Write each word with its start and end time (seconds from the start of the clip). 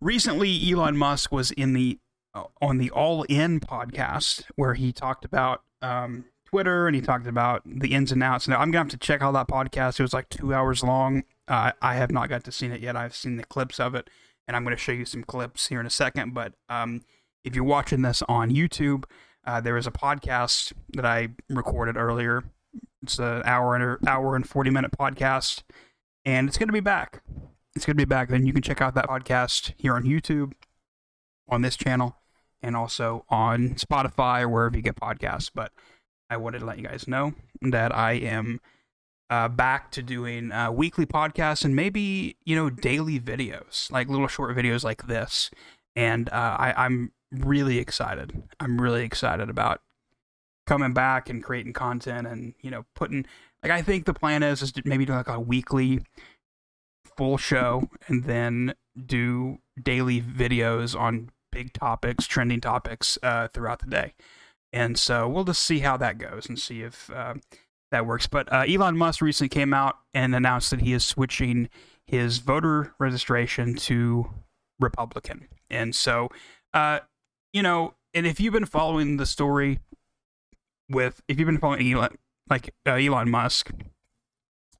recently 0.00 0.70
Elon 0.70 0.96
Musk 0.96 1.32
was 1.32 1.50
in 1.52 1.72
the 1.72 1.98
uh, 2.34 2.44
on 2.60 2.78
the 2.78 2.90
All 2.90 3.22
In 3.24 3.60
podcast 3.60 4.44
where 4.56 4.74
he 4.74 4.92
talked 4.92 5.24
about 5.24 5.62
um, 5.82 6.26
Twitter 6.44 6.86
and 6.86 6.94
he 6.94 7.02
talked 7.02 7.26
about 7.26 7.62
the 7.64 7.92
ins 7.92 8.12
and 8.12 8.22
outs. 8.22 8.46
Now 8.48 8.58
I'm 8.58 8.70
gonna 8.70 8.84
have 8.84 8.90
to 8.90 8.96
check 8.96 9.22
out 9.22 9.32
that 9.32 9.48
podcast. 9.48 9.98
It 9.98 10.02
was 10.02 10.14
like 10.14 10.28
two 10.28 10.54
hours 10.54 10.82
long. 10.82 11.24
Uh, 11.48 11.72
I 11.80 11.94
have 11.94 12.10
not 12.10 12.28
got 12.28 12.44
to 12.44 12.52
see 12.52 12.66
it 12.66 12.80
yet. 12.80 12.96
I've 12.96 13.14
seen 13.14 13.36
the 13.36 13.44
clips 13.44 13.78
of 13.80 13.94
it, 13.94 14.10
and 14.46 14.56
I'm 14.56 14.64
to 14.76 14.82
show 14.82 14.92
you 14.92 15.04
some 15.04 15.24
clips 15.24 15.68
here 15.68 15.80
in 15.80 15.86
a 15.86 15.90
second. 15.90 16.34
But 16.34 16.54
um, 16.68 17.02
if 17.44 17.54
you're 17.54 17.64
watching 17.64 18.02
this 18.02 18.22
on 18.28 18.50
YouTube, 18.50 19.04
uh, 19.46 19.60
there 19.60 19.76
is 19.76 19.86
a 19.86 19.92
podcast 19.92 20.72
that 20.94 21.06
I 21.06 21.28
recorded 21.48 21.96
earlier. 21.96 22.44
It's 23.02 23.18
an 23.18 23.42
hour 23.44 23.76
and 23.76 24.08
hour 24.08 24.34
and 24.34 24.48
40 24.48 24.70
minute 24.70 24.90
podcast, 24.98 25.62
and 26.24 26.48
it's 26.48 26.58
to 26.58 26.66
be 26.66 26.80
back. 26.80 27.22
It's 27.76 27.84
going 27.84 27.94
to 27.94 28.00
be 28.00 28.06
back. 28.06 28.30
Then 28.30 28.46
you 28.46 28.54
can 28.54 28.62
check 28.62 28.80
out 28.80 28.94
that 28.94 29.06
podcast 29.06 29.74
here 29.76 29.94
on 29.94 30.04
YouTube, 30.04 30.54
on 31.46 31.60
this 31.60 31.76
channel, 31.76 32.16
and 32.62 32.74
also 32.74 33.26
on 33.28 33.74
Spotify 33.74 34.42
or 34.42 34.48
wherever 34.48 34.74
you 34.74 34.82
get 34.82 34.96
podcasts. 34.96 35.50
But 35.54 35.72
I 36.30 36.38
wanted 36.38 36.60
to 36.60 36.64
let 36.64 36.78
you 36.78 36.84
guys 36.84 37.06
know 37.06 37.34
that 37.60 37.94
I 37.94 38.12
am 38.12 38.60
uh, 39.28 39.48
back 39.48 39.90
to 39.92 40.02
doing 40.02 40.52
uh, 40.52 40.70
weekly 40.72 41.04
podcasts 41.04 41.66
and 41.66 41.76
maybe 41.76 42.38
you 42.46 42.56
know 42.56 42.70
daily 42.70 43.20
videos, 43.20 43.92
like 43.92 44.08
little 44.08 44.26
short 44.26 44.56
videos 44.56 44.82
like 44.82 45.06
this. 45.06 45.50
And 45.94 46.30
uh, 46.30 46.56
I, 46.58 46.72
I'm 46.76 47.12
really 47.30 47.76
excited. 47.76 48.42
I'm 48.58 48.80
really 48.80 49.04
excited 49.04 49.50
about 49.50 49.82
coming 50.66 50.94
back 50.94 51.28
and 51.28 51.44
creating 51.44 51.74
content 51.74 52.26
and 52.26 52.54
you 52.62 52.70
know 52.70 52.86
putting 52.94 53.26
like 53.62 53.70
I 53.70 53.82
think 53.82 54.06
the 54.06 54.14
plan 54.14 54.42
is 54.42 54.62
is 54.62 54.72
maybe 54.86 55.04
do 55.04 55.12
like 55.12 55.28
a 55.28 55.38
weekly 55.38 56.00
full 57.16 57.36
show 57.36 57.88
and 58.08 58.24
then 58.24 58.74
do 59.06 59.58
daily 59.82 60.20
videos 60.20 60.98
on 60.98 61.30
big 61.52 61.72
topics, 61.72 62.26
trending 62.26 62.60
topics 62.60 63.18
uh, 63.22 63.48
throughout 63.48 63.80
the 63.80 63.90
day. 63.90 64.14
And 64.72 64.98
so 64.98 65.28
we'll 65.28 65.44
just 65.44 65.62
see 65.62 65.78
how 65.78 65.96
that 65.96 66.18
goes 66.18 66.48
and 66.48 66.58
see 66.58 66.82
if 66.82 67.10
uh, 67.10 67.34
that 67.90 68.06
works. 68.06 68.26
But 68.26 68.52
uh, 68.52 68.64
Elon 68.68 68.96
Musk 68.96 69.22
recently 69.22 69.48
came 69.48 69.72
out 69.72 69.96
and 70.12 70.34
announced 70.34 70.70
that 70.70 70.82
he 70.82 70.92
is 70.92 71.04
switching 71.04 71.68
his 72.06 72.38
voter 72.38 72.94
registration 72.98 73.74
to 73.74 74.30
Republican. 74.78 75.48
And 75.70 75.94
so, 75.94 76.28
uh, 76.74 77.00
you 77.52 77.62
know, 77.62 77.94
and 78.12 78.26
if 78.26 78.38
you've 78.38 78.52
been 78.52 78.66
following 78.66 79.16
the 79.16 79.26
story 79.26 79.80
with, 80.88 81.22
if 81.28 81.38
you've 81.38 81.46
been 81.46 81.58
following 81.58 81.92
Elon, 81.92 82.18
like 82.48 82.74
uh, 82.86 82.92
Elon 82.92 83.30
Musk 83.30 83.70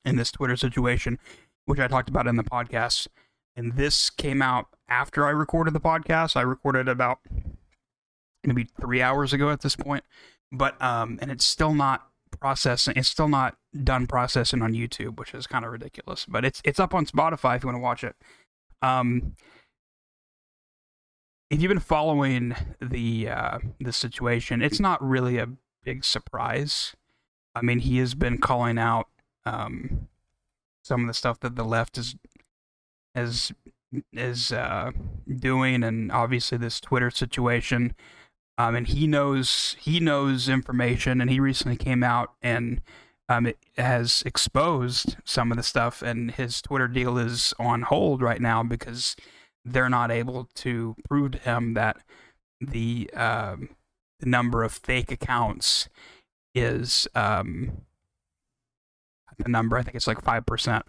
in 0.05 0.16
this 0.16 0.30
Twitter 0.30 0.56
situation, 0.56 1.18
which 1.67 1.81
I 1.81 1.89
talked 1.89 2.09
about 2.09 2.27
in 2.27 2.36
the 2.36 2.45
podcast, 2.45 3.09
and 3.55 3.77
this 3.77 4.11
came 4.11 4.41
out 4.41 4.67
after 4.89 5.27
I 5.27 5.31
recorded 5.31 5.75
the 5.75 5.81
podcast. 5.81 6.36
I 6.36 6.42
recorded 6.42 6.89
about 6.89 7.19
maybe 8.45 8.69
three 8.81 9.03
hours 9.03 9.33
ago 9.33 9.50
at 9.50 9.61
this 9.61 9.77
point, 9.77 10.05
but 10.50 10.81
um, 10.81 11.19
and 11.20 11.31
it's 11.31 11.45
still 11.45 11.75
not 11.75 12.08
processing. 12.41 12.95
It's 12.97 13.08
still 13.08 13.28
not 13.28 13.56
done 13.84 14.06
processing 14.06 14.62
on 14.62 14.73
YouTube, 14.73 15.19
which 15.19 15.34
is 15.34 15.47
kind 15.47 15.64
of 15.64 15.73
ridiculous. 15.73 16.27
But 16.27 16.45
it's 16.45 16.62
it's 16.64 16.81
up 16.81 16.95
on 16.95 17.06
Spotify 17.06 17.56
if 17.56 17.62
you 17.62 17.69
want 17.69 17.77
to 17.77 17.83
watch 17.83 18.05
it. 18.05 18.17
Um, 18.83 19.34
if 21.51 21.62
you've 21.62 21.69
been 21.69 21.78
following 21.78 22.55
the 22.80 23.28
uh, 23.28 23.58
the 23.80 23.92
situation, 23.92 24.62
it's 24.62 24.80
not 24.80 25.03
really 25.03 25.39
a 25.39 25.48
big 25.84 26.05
surprise. 26.05 26.95
I 27.55 27.62
mean, 27.62 27.78
he 27.78 27.98
has 27.98 28.14
been 28.14 28.39
calling 28.39 28.78
out 28.78 29.08
um, 29.47 30.08
some 30.87 31.03
of 31.03 31.06
the 31.09 31.15
stuff 31.15 31.41
that 31.41 31.56
the 31.56 31.65
left 31.65 31.98
is 31.98 32.15
is 33.15 33.53
is 34.12 34.53
uh, 34.53 34.92
doing, 35.29 35.83
and 35.83 36.12
obviously 36.12 36.59
this 36.59 36.81
Twitter 36.81 37.11
situation. 37.11 37.95
Um, 38.59 38.75
and 38.75 38.87
he 38.87 39.07
knows 39.07 39.77
he 39.81 40.01
knows 40.01 40.48
information, 40.48 41.20
and 41.20 41.31
he 41.31 41.41
recently 41.41 41.77
came 41.77 42.02
out 42.02 42.33
and 42.41 42.80
um, 43.29 43.52
has 43.77 44.23
exposed 44.25 45.17
some 45.25 45.51
of 45.51 45.57
the 45.57 45.63
stuff, 45.63 46.02
and 46.02 46.30
his 46.30 46.63
Twitter 46.63 46.89
deal 46.89 47.19
is 47.19 47.52
on 47.58 47.83
hold 47.83 48.23
right 48.23 48.41
now 48.41 48.63
because 48.63 49.17
they're 49.64 49.91
not 49.91 50.11
able 50.11 50.48
to 50.55 50.95
prove 51.08 51.33
to 51.33 51.39
him 51.39 51.75
that 51.75 51.98
the 52.61 53.11
um, 53.14 53.70
the 54.20 54.27
number 54.27 54.63
of 54.63 54.73
fake 54.73 55.11
accounts 55.11 55.89
is 56.55 57.07
um, 57.14 57.83
the 59.39 59.48
number. 59.48 59.77
I 59.77 59.83
think 59.83 59.97
it's 59.97 60.07
like 60.07 60.23
five 60.23 60.47
percent. 60.47 60.85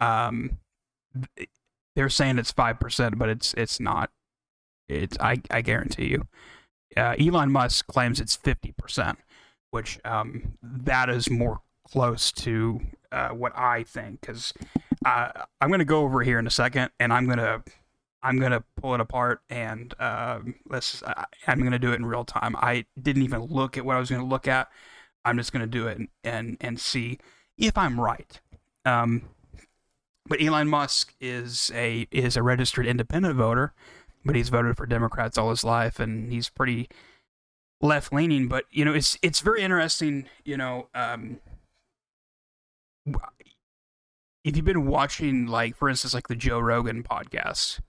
Um, 0.00 0.58
they're 1.96 2.08
saying 2.08 2.38
it's 2.38 2.52
five 2.52 2.78
percent, 2.80 3.18
but 3.18 3.28
it's 3.28 3.54
it's 3.54 3.80
not. 3.80 4.10
It's 4.88 5.18
I 5.20 5.36
I 5.50 5.60
guarantee 5.62 6.06
you 6.06 6.26
uh, 6.96 7.14
Elon 7.18 7.50
Musk 7.52 7.86
claims 7.86 8.20
it's 8.20 8.36
50%, 8.36 9.16
which 9.70 9.98
um, 10.04 10.54
that 10.62 11.08
is 11.08 11.30
more 11.30 11.60
close 11.84 12.32
to 12.32 12.80
uh, 13.12 13.28
what 13.28 13.52
I 13.56 13.82
think. 13.82 14.20
Because 14.20 14.52
uh, 15.04 15.30
I'm 15.60 15.68
going 15.68 15.78
to 15.80 15.84
go 15.84 16.00
over 16.00 16.22
here 16.22 16.38
in 16.38 16.46
a 16.46 16.50
second, 16.50 16.90
and 16.98 17.12
I'm 17.12 17.26
going 17.26 17.38
to 17.38 17.62
I'm 18.20 18.40
to 18.40 18.64
pull 18.76 18.94
it 18.94 19.00
apart, 19.00 19.42
and 19.48 19.94
um, 20.00 20.56
let's. 20.68 21.02
I'm 21.46 21.60
going 21.60 21.70
to 21.70 21.78
do 21.78 21.92
it 21.92 21.96
in 21.96 22.06
real 22.06 22.24
time. 22.24 22.56
I 22.56 22.84
didn't 23.00 23.22
even 23.22 23.42
look 23.42 23.78
at 23.78 23.84
what 23.84 23.94
I 23.94 24.00
was 24.00 24.10
going 24.10 24.22
to 24.22 24.28
look 24.28 24.48
at. 24.48 24.68
I'm 25.24 25.36
just 25.36 25.52
going 25.52 25.60
to 25.60 25.68
do 25.68 25.86
it 25.86 25.98
and, 25.98 26.08
and 26.24 26.56
and 26.60 26.80
see 26.80 27.18
if 27.58 27.76
I'm 27.76 28.00
right. 28.00 28.40
Um, 28.84 29.22
but 30.26 30.42
Elon 30.42 30.68
Musk 30.68 31.14
is 31.20 31.70
a 31.74 32.06
is 32.10 32.36
a 32.36 32.42
registered 32.42 32.86
independent 32.86 33.36
voter 33.36 33.72
but 34.24 34.36
he's 34.36 34.50
voted 34.50 34.76
for 34.76 34.86
Democrats 34.86 35.38
all 35.38 35.50
his 35.50 35.64
life, 35.64 35.98
and 35.98 36.30
he's 36.30 36.48
pretty 36.48 36.88
left 37.80 38.12
leaning. 38.12 38.48
But 38.48 38.64
you 38.70 38.84
know, 38.84 38.94
it's 38.94 39.18
it's 39.22 39.40
very 39.40 39.62
interesting. 39.62 40.26
You 40.44 40.56
know, 40.56 40.88
um, 40.94 41.40
if 44.44 44.56
you've 44.56 44.64
been 44.64 44.86
watching, 44.86 45.46
like 45.46 45.76
for 45.76 45.88
instance, 45.88 46.14
like 46.14 46.28
the 46.28 46.36
Joe 46.36 46.60
Rogan 46.60 47.02
podcast, 47.02 47.80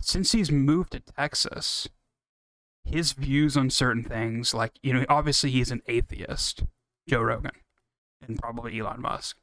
since 0.00 0.32
he's 0.32 0.50
moved 0.50 0.92
to 0.92 1.00
Texas, 1.00 1.88
his 2.84 3.12
views 3.12 3.56
on 3.56 3.70
certain 3.70 4.02
things, 4.02 4.54
like 4.54 4.72
you 4.82 4.92
know, 4.92 5.04
obviously 5.08 5.50
he's 5.50 5.70
an 5.70 5.82
atheist, 5.86 6.64
Joe 7.08 7.22
Rogan, 7.22 7.52
and 8.28 8.38
probably 8.38 8.78
Elon 8.78 9.00
Musk, 9.00 9.36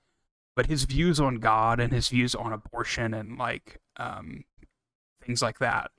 but 0.55 0.67
his 0.67 0.83
views 0.83 1.19
on 1.19 1.35
God 1.35 1.79
and 1.79 1.93
his 1.93 2.09
views 2.09 2.35
on 2.35 2.53
abortion 2.53 3.13
and 3.13 3.37
like 3.37 3.79
um, 3.97 4.43
things 5.23 5.41
like 5.41 5.59
that 5.59 5.91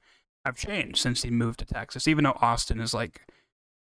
have 0.44 0.56
changed 0.56 0.98
since 0.98 1.22
he 1.22 1.30
moved 1.30 1.58
to 1.60 1.64
Texas. 1.66 2.08
Even 2.08 2.24
though 2.24 2.38
Austin 2.40 2.80
is 2.80 2.94
like 2.94 3.22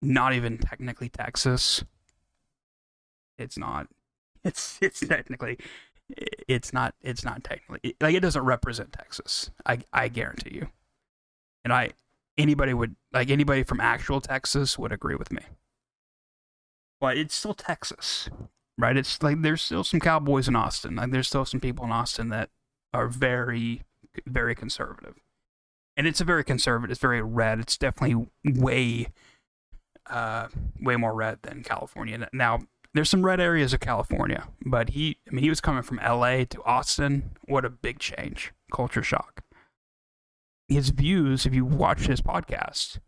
not 0.03 0.33
even 0.33 0.59
technically 0.59 1.09
Texas, 1.09 1.84
it's 3.39 3.59
not. 3.59 3.89
It's 4.45 4.79
it's 4.81 5.01
technically 5.01 5.59
it's 6.47 6.73
not 6.73 6.95
it's 7.03 7.25
not 7.25 7.43
technically 7.43 7.97
like 8.01 8.15
it 8.15 8.21
doesn't 8.21 8.45
represent 8.45 8.93
Texas. 8.93 9.51
I 9.65 9.78
I 9.93 10.07
guarantee 10.07 10.55
you. 10.55 10.69
And 11.65 11.73
I 11.73 11.91
anybody 12.39 12.73
would 12.73 12.95
like 13.13 13.28
anybody 13.28 13.65
from 13.65 13.81
actual 13.81 14.21
Texas 14.21 14.78
would 14.78 14.93
agree 14.93 15.17
with 15.17 15.33
me. 15.33 15.43
But 17.01 17.17
it's 17.17 17.34
still 17.34 17.55
Texas, 17.55 18.31
right? 18.79 18.97
It's 18.97 19.23
like 19.23 19.43
there's 19.43 19.63
still 19.63 19.85
some 19.85 20.01
cowboys 20.01 20.49
in 20.49 20.57
Austin. 20.57 20.97
Like 20.97 21.11
there's 21.11 21.29
still 21.29 21.45
some 21.45 21.61
people 21.61 21.85
in 21.85 21.93
Austin 21.93 22.29
that 22.31 22.51
are 22.93 23.09
very 23.09 23.83
very 24.27 24.55
conservative 24.55 25.17
and 25.97 26.07
it's 26.07 26.21
a 26.21 26.25
very 26.25 26.45
conservative. 26.45 26.91
It's 26.91 27.01
very 27.01 27.23
red. 27.23 27.59
It's 27.59 27.79
definitely 27.79 28.29
way, 28.45 29.09
uh, 30.09 30.49
way 30.81 30.97
more 30.97 31.15
red 31.15 31.39
than 31.43 31.63
California. 31.63 32.29
Now, 32.33 32.61
there's 32.93 33.11
some 33.11 33.25
red 33.25 33.41
areas 33.41 33.73
of 33.73 33.81
California, 33.81 34.49
but 34.65 34.91
he, 34.91 35.19
I 35.29 35.35
mean, 35.35 35.43
he 35.43 35.49
was 35.49 35.61
coming 35.61 35.83
from 35.83 35.99
L.A. 36.01 36.45
to 36.47 36.63
Austin. 36.65 37.31
What 37.47 37.65
a 37.65 37.71
big 37.71 37.99
change, 37.99 38.53
culture 38.73 39.03
shock. 39.03 39.43
His 40.69 40.91
views, 40.91 41.47
if 41.47 41.55
you 41.55 41.65
watch 41.65 42.07
his 42.07 42.21
podcast, 42.21 42.99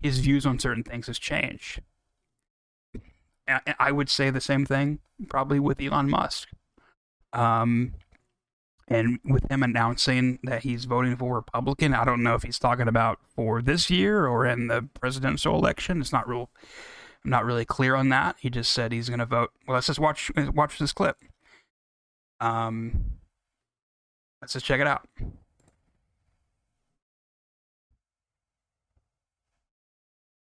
his 0.00 0.18
views 0.18 0.44
on 0.44 0.58
certain 0.58 0.82
things 0.82 1.06
has 1.06 1.18
changed. 1.18 1.80
I 3.78 3.92
would 3.92 4.08
say 4.08 4.30
the 4.30 4.40
same 4.40 4.64
thing 4.64 5.00
probably 5.28 5.60
with 5.60 5.80
Elon 5.80 6.08
Musk. 6.08 6.48
Um, 7.32 7.94
and 8.88 9.20
with 9.24 9.48
him 9.50 9.62
announcing 9.62 10.40
that 10.42 10.62
he's 10.62 10.84
voting 10.84 11.16
for 11.16 11.36
Republican, 11.36 11.94
I 11.94 12.04
don't 12.04 12.22
know 12.22 12.34
if 12.34 12.42
he's 12.42 12.58
talking 12.58 12.88
about 12.88 13.20
for 13.36 13.62
this 13.62 13.88
year 13.88 14.26
or 14.26 14.44
in 14.44 14.66
the 14.66 14.88
presidential 15.00 15.54
election. 15.54 16.00
It's 16.00 16.12
not 16.12 16.28
real. 16.28 16.50
I'm 17.24 17.30
not 17.30 17.44
really 17.44 17.64
clear 17.64 17.94
on 17.94 18.08
that. 18.08 18.36
He 18.40 18.50
just 18.50 18.72
said 18.72 18.92
he's 18.92 19.08
going 19.08 19.20
to 19.20 19.26
vote. 19.26 19.50
Well, 19.66 19.76
let's 19.76 19.86
just 19.86 20.00
watch 20.00 20.32
watch 20.36 20.78
this 20.78 20.92
clip. 20.92 21.16
Um, 22.40 23.18
let's 24.40 24.54
just 24.54 24.66
check 24.66 24.80
it 24.80 24.86
out. 24.86 25.06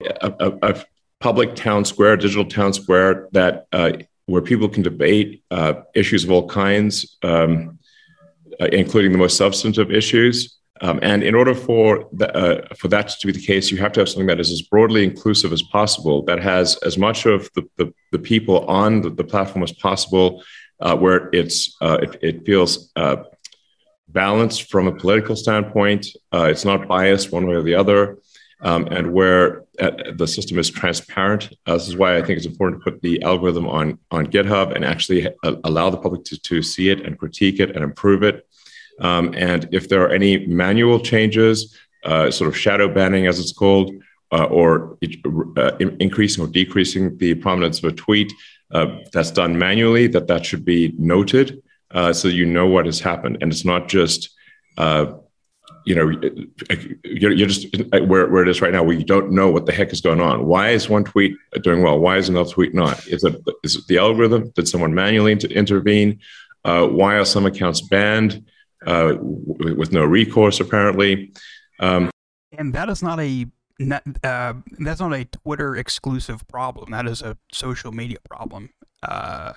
A 0.00 0.84
public 1.20 1.54
town 1.54 1.84
square, 1.84 2.16
digital 2.16 2.44
town 2.44 2.72
square 2.72 3.28
that 3.32 3.66
uh, 3.72 3.92
where 4.26 4.42
people 4.42 4.68
can 4.68 4.82
debate 4.82 5.42
uh, 5.50 5.74
issues 5.94 6.24
of 6.24 6.30
all 6.30 6.48
kinds. 6.48 7.18
Um, 7.22 7.78
uh, 8.60 8.66
including 8.72 9.12
the 9.12 9.18
most 9.18 9.36
substantive 9.36 9.92
issues. 9.92 10.58
Um, 10.80 10.98
and 11.00 11.22
in 11.22 11.36
order 11.36 11.54
for 11.54 12.08
the, 12.12 12.36
uh, 12.36 12.74
for 12.74 12.88
that 12.88 13.08
to 13.08 13.26
be 13.28 13.32
the 13.32 13.40
case, 13.40 13.70
you 13.70 13.76
have 13.76 13.92
to 13.92 14.00
have 14.00 14.08
something 14.08 14.26
that 14.26 14.40
is 14.40 14.50
as 14.50 14.62
broadly 14.62 15.04
inclusive 15.04 15.52
as 15.52 15.62
possible, 15.62 16.24
that 16.24 16.42
has 16.42 16.76
as 16.78 16.98
much 16.98 17.24
of 17.24 17.48
the, 17.54 17.68
the, 17.76 17.94
the 18.10 18.18
people 18.18 18.66
on 18.66 19.02
the, 19.02 19.10
the, 19.10 19.22
platform 19.22 19.62
as 19.62 19.70
possible, 19.70 20.42
uh, 20.80 20.96
where 20.96 21.30
it's 21.32 21.76
it, 21.80 22.18
it, 22.20 22.44
feels 22.44 22.92
balanced 24.08 24.68
from 24.68 24.88
a 24.88 24.94
political 24.96 25.36
standpoint. 25.36 26.08
It's 26.32 26.64
not 26.64 26.88
biased 26.88 27.30
one 27.30 27.46
way 27.46 27.54
or 27.54 27.62
the 27.62 27.76
other, 27.76 28.18
um, 28.62 28.86
and 28.86 29.12
where 29.12 29.64
uh, 29.80 29.90
the 30.16 30.26
system 30.26 30.58
is 30.58 30.70
transparent. 30.70 31.50
this 31.66 31.88
is 31.88 31.96
why 31.96 32.16
I 32.16 32.22
think 32.22 32.38
it's 32.38 32.46
important 32.46 32.82
to 32.82 32.90
put 32.90 33.02
the 33.02 33.22
algorithm 33.22 33.66
on 33.68 33.98
on 34.10 34.26
GitHub 34.26 34.74
and 34.74 34.84
actually 34.84 35.28
allow 35.64 35.90
the 35.90 35.98
public 35.98 36.24
to, 36.24 36.40
to 36.40 36.62
see 36.62 36.88
it 36.90 37.00
and 37.00 37.18
critique 37.18 37.60
it 37.60 37.70
and 37.74 37.84
improve 37.84 38.22
it. 38.22 38.46
Um, 39.00 39.32
and 39.36 39.68
if 39.72 39.88
there 39.88 40.02
are 40.02 40.10
any 40.10 40.46
manual 40.46 40.98
changes, 40.98 41.76
uh, 42.04 42.30
sort 42.30 42.48
of 42.48 42.56
shadow 42.56 42.92
banning, 42.92 43.26
as 43.26 43.38
it's 43.38 43.52
called, 43.52 43.92
uh, 44.32 44.44
or 44.44 44.98
uh, 45.56 45.72
increasing 46.00 46.44
or 46.44 46.48
decreasing 46.48 47.16
the 47.18 47.34
prominence 47.34 47.78
of 47.78 47.84
a 47.84 47.92
tweet 47.92 48.32
uh, 48.72 48.98
that's 49.12 49.30
done 49.30 49.56
manually, 49.56 50.06
that 50.08 50.26
that 50.26 50.44
should 50.44 50.64
be 50.64 50.94
noted 50.98 51.62
uh, 51.90 52.12
so 52.12 52.28
you 52.28 52.46
know 52.46 52.66
what 52.66 52.86
has 52.86 53.00
happened. 53.00 53.38
And 53.40 53.52
it's 53.52 53.64
not 53.64 53.88
just, 53.88 54.30
uh, 54.76 55.14
you 55.88 55.94
know, 55.94 56.08
you're, 57.04 57.32
you're 57.32 57.48
just 57.48 57.66
where, 57.92 58.28
where 58.28 58.42
it 58.42 58.48
is 58.48 58.60
right 58.60 58.72
now, 58.72 58.82
We 58.82 59.02
don't 59.04 59.30
know 59.32 59.50
what 59.50 59.66
the 59.66 59.72
heck 59.72 59.92
is 59.92 60.00
going 60.00 60.20
on. 60.20 60.46
Why 60.46 60.70
is 60.70 60.88
one 60.88 61.04
tweet 61.04 61.34
doing 61.62 61.82
well? 61.82 61.98
Why 61.98 62.18
is 62.18 62.28
another 62.28 62.50
tweet 62.50 62.74
not? 62.74 63.06
Is 63.06 63.24
it, 63.24 63.34
is 63.64 63.76
it 63.76 63.86
the 63.88 63.98
algorithm? 63.98 64.50
Did 64.50 64.68
someone 64.68 64.94
manually 64.94 65.32
intervene? 65.32 66.20
why 66.62 67.14
are 67.14 67.24
some 67.24 67.46
accounts 67.46 67.80
banned? 67.80 68.44
uh, 68.86 69.14
with 69.20 69.92
no 69.92 70.04
recourse, 70.04 70.60
apparently. 70.60 71.32
Um, 71.80 72.10
and 72.56 72.72
that 72.74 72.88
is 72.88 73.02
not 73.02 73.20
a 73.20 73.46
uh, 74.24 74.54
that's 74.78 75.00
not 75.00 75.14
a 75.14 75.24
Twitter 75.24 75.76
exclusive 75.76 76.46
problem. 76.48 76.90
That 76.90 77.06
is 77.06 77.22
a 77.22 77.36
social 77.52 77.92
media 77.92 78.18
problem. 78.28 78.70
Uh, 79.02 79.52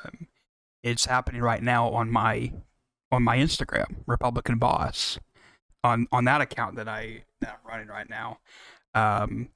it's 0.83 1.05
happening 1.05 1.41
right 1.41 1.61
now 1.61 1.89
on 1.89 2.11
my 2.11 2.51
on 3.11 3.23
my 3.23 3.37
Instagram, 3.37 3.97
Republican 4.05 4.57
Boss, 4.57 5.19
on 5.83 6.07
on 6.11 6.25
that 6.25 6.41
account 6.41 6.75
that 6.75 6.87
I 6.87 7.23
that 7.41 7.59
I'm 7.63 7.71
running 7.71 7.87
right 7.87 8.09
now. 8.09 8.39
Um, 8.93 9.49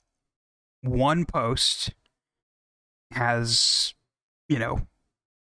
one 0.82 1.26
post 1.26 1.94
has, 3.12 3.94
you 4.48 4.60
know, 4.60 4.82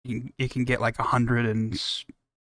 it 0.05 0.51
can 0.51 0.65
get 0.65 0.81
like 0.81 0.99
a 0.99 1.05
hundred 1.05 1.47
and 1.47 1.75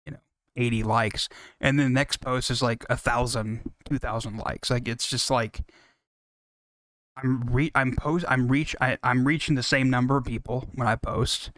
you 0.06 0.12
know 0.12 0.20
80 0.56 0.84
likes 0.84 1.30
and 1.60 1.80
then 1.80 1.88
the 1.88 1.94
next 1.94 2.18
post 2.18 2.52
is 2.52 2.62
like 2.62 2.86
a 2.90 2.98
thousand 2.98 3.72
two 3.86 3.98
thousand 3.98 4.38
likes 4.38 4.70
like 4.70 4.88
it's 4.88 5.10
just 5.10 5.32
like 5.32 5.62
i'm 7.18 7.44
re 7.46 7.72
i'm 7.74 7.96
post 7.96 8.26
i'm 8.28 8.48
reach 8.48 8.76
I, 8.80 8.98
i'm 9.04 9.26
reaching 9.26 9.56
the 9.56 9.64
same 9.64 9.90
number 9.90 10.18
of 10.18 10.26
people 10.26 10.68
when 10.76 10.88
i 10.88 10.96
post 10.96 11.52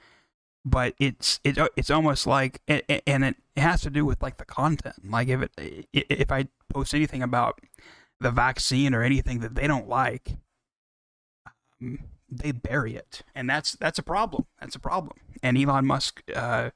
but 0.63 0.93
it's 0.99 1.39
it, 1.43 1.57
it's 1.75 1.89
almost 1.89 2.27
like 2.27 2.61
and 2.67 2.83
it 3.25 3.35
has 3.57 3.81
to 3.81 3.89
do 3.89 4.05
with 4.05 4.21
like 4.21 4.37
the 4.37 4.45
content. 4.45 4.95
Like 5.09 5.27
if 5.27 5.41
it 5.57 5.87
if 5.93 6.31
i 6.31 6.47
post 6.69 6.93
anything 6.93 7.21
about 7.21 7.59
the 8.19 8.31
vaccine 8.31 8.93
or 8.93 9.03
anything 9.03 9.39
that 9.39 9.55
they 9.55 9.67
don't 9.67 9.89
like 9.89 10.37
um, 11.81 11.99
they 12.29 12.51
bury 12.51 12.95
it. 12.95 13.23
And 13.35 13.49
that's 13.49 13.73
that's 13.73 13.99
a 13.99 14.03
problem. 14.03 14.45
That's 14.59 14.75
a 14.75 14.79
problem. 14.79 15.17
And 15.43 15.57
elon 15.57 15.85
musk 15.85 16.21
uh, 16.35 16.69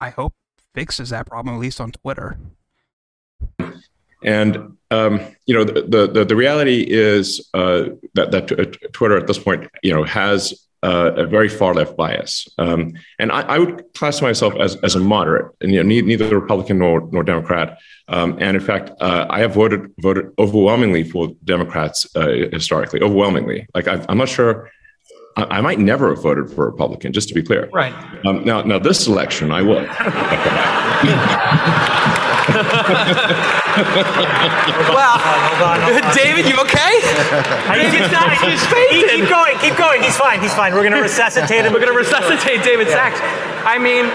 i 0.00 0.10
hope 0.10 0.34
fixes 0.74 1.10
that 1.10 1.26
problem, 1.26 1.54
at 1.54 1.60
least 1.60 1.80
on 1.80 1.92
Twitter. 1.92 2.38
And 4.22 4.76
um, 4.90 5.20
you 5.46 5.54
know, 5.54 5.64
the, 5.64 6.06
the 6.12 6.24
the 6.24 6.36
reality 6.36 6.84
is 6.88 7.48
uh, 7.54 7.90
that 8.14 8.32
that 8.32 8.92
Twitter 8.92 9.16
at 9.16 9.26
this 9.26 9.38
point, 9.38 9.68
you 9.82 9.92
know, 9.92 10.04
has 10.04 10.67
uh, 10.82 11.12
a 11.16 11.26
very 11.26 11.48
far 11.48 11.74
left 11.74 11.96
bias. 11.96 12.48
Um, 12.58 12.92
and 13.18 13.32
I, 13.32 13.40
I, 13.42 13.58
would 13.58 13.82
class 13.94 14.22
myself 14.22 14.54
as, 14.56 14.76
as 14.82 14.94
a 14.94 15.00
moderate, 15.00 15.52
and 15.60 15.72
you 15.72 15.82
know, 15.82 15.88
neither 15.88 16.28
Republican 16.38 16.78
nor 16.78 17.08
nor 17.10 17.24
Democrat. 17.24 17.78
Um, 18.08 18.38
and 18.40 18.56
in 18.56 18.62
fact, 18.62 18.90
uh, 19.00 19.26
I 19.28 19.40
have 19.40 19.54
voted 19.54 19.92
voted 20.00 20.26
overwhelmingly 20.38 21.04
for 21.04 21.34
Democrats 21.44 22.06
uh, 22.14 22.48
historically, 22.52 23.02
overwhelmingly. 23.02 23.66
Like 23.74 23.88
i 23.88 24.04
am 24.08 24.18
not 24.18 24.28
sure 24.28 24.70
I, 25.36 25.60
might 25.60 25.78
never 25.78 26.08
have 26.14 26.22
voted 26.22 26.50
for 26.50 26.64
a 26.66 26.70
Republican, 26.70 27.12
just 27.12 27.28
to 27.28 27.34
be 27.34 27.42
clear. 27.42 27.68
Right. 27.72 27.94
Um, 28.26 28.44
now, 28.44 28.62
now 28.62 28.78
this 28.78 29.06
election, 29.06 29.52
I 29.52 29.62
will. 29.62 29.86
well, 34.94 35.18
David, 36.14 36.46
you 36.46 36.56
okay? 36.60 37.00
he's 37.90 38.10
not, 38.12 38.32
he's 38.40 38.64
keep, 38.66 39.08
keep 39.08 39.28
going, 39.28 39.58
keep 39.58 39.76
going. 39.76 40.02
He's 40.02 40.16
fine. 40.16 40.40
He's 40.40 40.54
fine. 40.54 40.72
We're 40.74 40.82
going 40.82 40.94
to 40.94 41.02
resuscitate 41.02 41.64
him. 41.64 41.72
We're 41.72 41.80
going 41.80 41.92
to 41.92 41.98
resuscitate 41.98 42.62
David 42.64 42.86
yeah. 42.88 43.10
Sacks. 43.10 43.20
I 43.66 43.78
mean, 43.78 44.06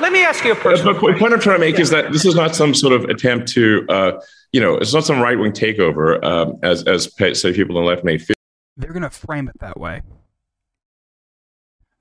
let 0.00 0.12
me 0.12 0.24
ask 0.24 0.44
you 0.44 0.52
a 0.52 0.56
personal. 0.56 0.94
The 0.94 1.00
point 1.00 1.32
I'm 1.32 1.40
trying 1.40 1.56
to 1.56 1.60
make 1.60 1.76
yeah. 1.76 1.82
is 1.82 1.90
that 1.90 2.12
this 2.12 2.24
is 2.24 2.34
not 2.34 2.54
some 2.54 2.74
sort 2.74 2.92
of 2.92 3.04
attempt 3.04 3.48
to, 3.52 3.86
uh, 3.88 4.20
you 4.52 4.60
know, 4.60 4.76
it's 4.76 4.92
not 4.92 5.04
some 5.04 5.20
right 5.20 5.38
wing 5.38 5.52
takeover, 5.52 6.22
um, 6.24 6.58
as 6.62 6.82
as 6.84 7.12
say 7.38 7.52
people 7.52 7.78
on 7.78 7.84
the 7.84 7.88
left 7.88 8.04
may 8.04 8.18
feel. 8.18 8.34
They're 8.76 8.92
going 8.92 9.02
to 9.02 9.10
frame 9.10 9.48
it 9.48 9.58
that 9.60 9.78
way. 9.78 10.02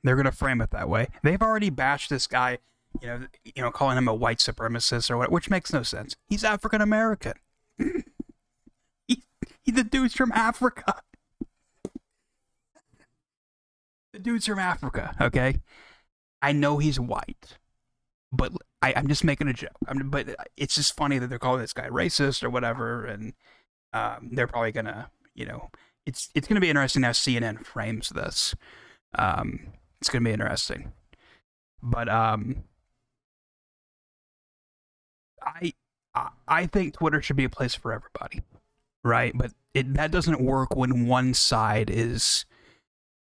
They're 0.04 0.16
going 0.16 0.26
to 0.26 0.32
frame 0.32 0.62
it 0.62 0.72
that 0.72 0.88
way. 0.88 1.08
They've 1.24 1.42
already 1.42 1.70
bashed 1.70 2.10
this 2.10 2.28
guy, 2.28 2.60
you 3.02 3.08
know, 3.08 3.28
you 3.44 3.62
know, 3.62 3.72
calling 3.72 3.98
him 3.98 4.08
a 4.08 4.14
white 4.14 4.40
supremacist 4.40 5.10
or 5.10 5.18
what, 5.18 5.32
which 5.32 5.50
makes 5.50 5.74
no 5.74 5.84
sense. 5.84 6.16
He's 6.28 6.44
African 6.44 6.82
American. 6.82 7.34
he, 7.78 9.24
he, 9.64 9.72
the 9.72 9.84
dude's 9.84 10.14
from 10.14 10.32
Africa. 10.32 11.02
The 14.14 14.20
dude's 14.20 14.46
from 14.46 14.60
Africa. 14.60 15.16
Okay, 15.20 15.62
I 16.42 16.52
know 16.52 16.78
he's 16.78 17.00
white, 17.00 17.58
but 18.32 18.54
I, 18.82 18.92
am 18.92 19.08
just 19.08 19.24
making 19.24 19.48
a 19.48 19.54
joke. 19.54 19.72
I'm, 19.88 20.10
but 20.10 20.36
it's 20.56 20.76
just 20.76 20.96
funny 20.96 21.20
that 21.20 21.28
they're 21.28 21.40
calling 21.40 21.62
this 21.62 21.74
guy 21.74 21.90
racist 21.90 22.44
or 22.44 22.50
whatever, 22.50 23.06
and 23.06 23.34
um, 23.94 24.30
they're 24.32 24.48
probably 24.48 24.72
gonna, 24.72 25.10
you 25.34 25.46
know, 25.46 25.70
it's 26.06 26.30
it's 26.34 26.48
gonna 26.48 26.62
be 26.62 26.70
interesting 26.70 27.04
how 27.04 27.12
CNN 27.12 27.66
frames 27.66 28.10
this. 28.10 28.56
Um, 29.18 29.74
it's 30.00 30.10
to 30.10 30.22
be 30.22 30.32
interesting. 30.32 30.94
But 31.82 32.10
um, 32.10 32.64
I 35.46 35.74
I 36.48 36.66
think 36.66 36.94
Twitter 36.94 37.22
should 37.22 37.36
be 37.36 37.44
a 37.44 37.50
place 37.50 37.76
for 37.76 37.94
everybody, 37.94 38.42
right? 39.04 39.34
But 39.36 39.52
it 39.74 39.94
that 39.96 40.12
doesn't 40.12 40.42
work 40.42 40.75
when 40.75 41.08
one 41.08 41.34
side 41.34 41.90
is 41.90 42.46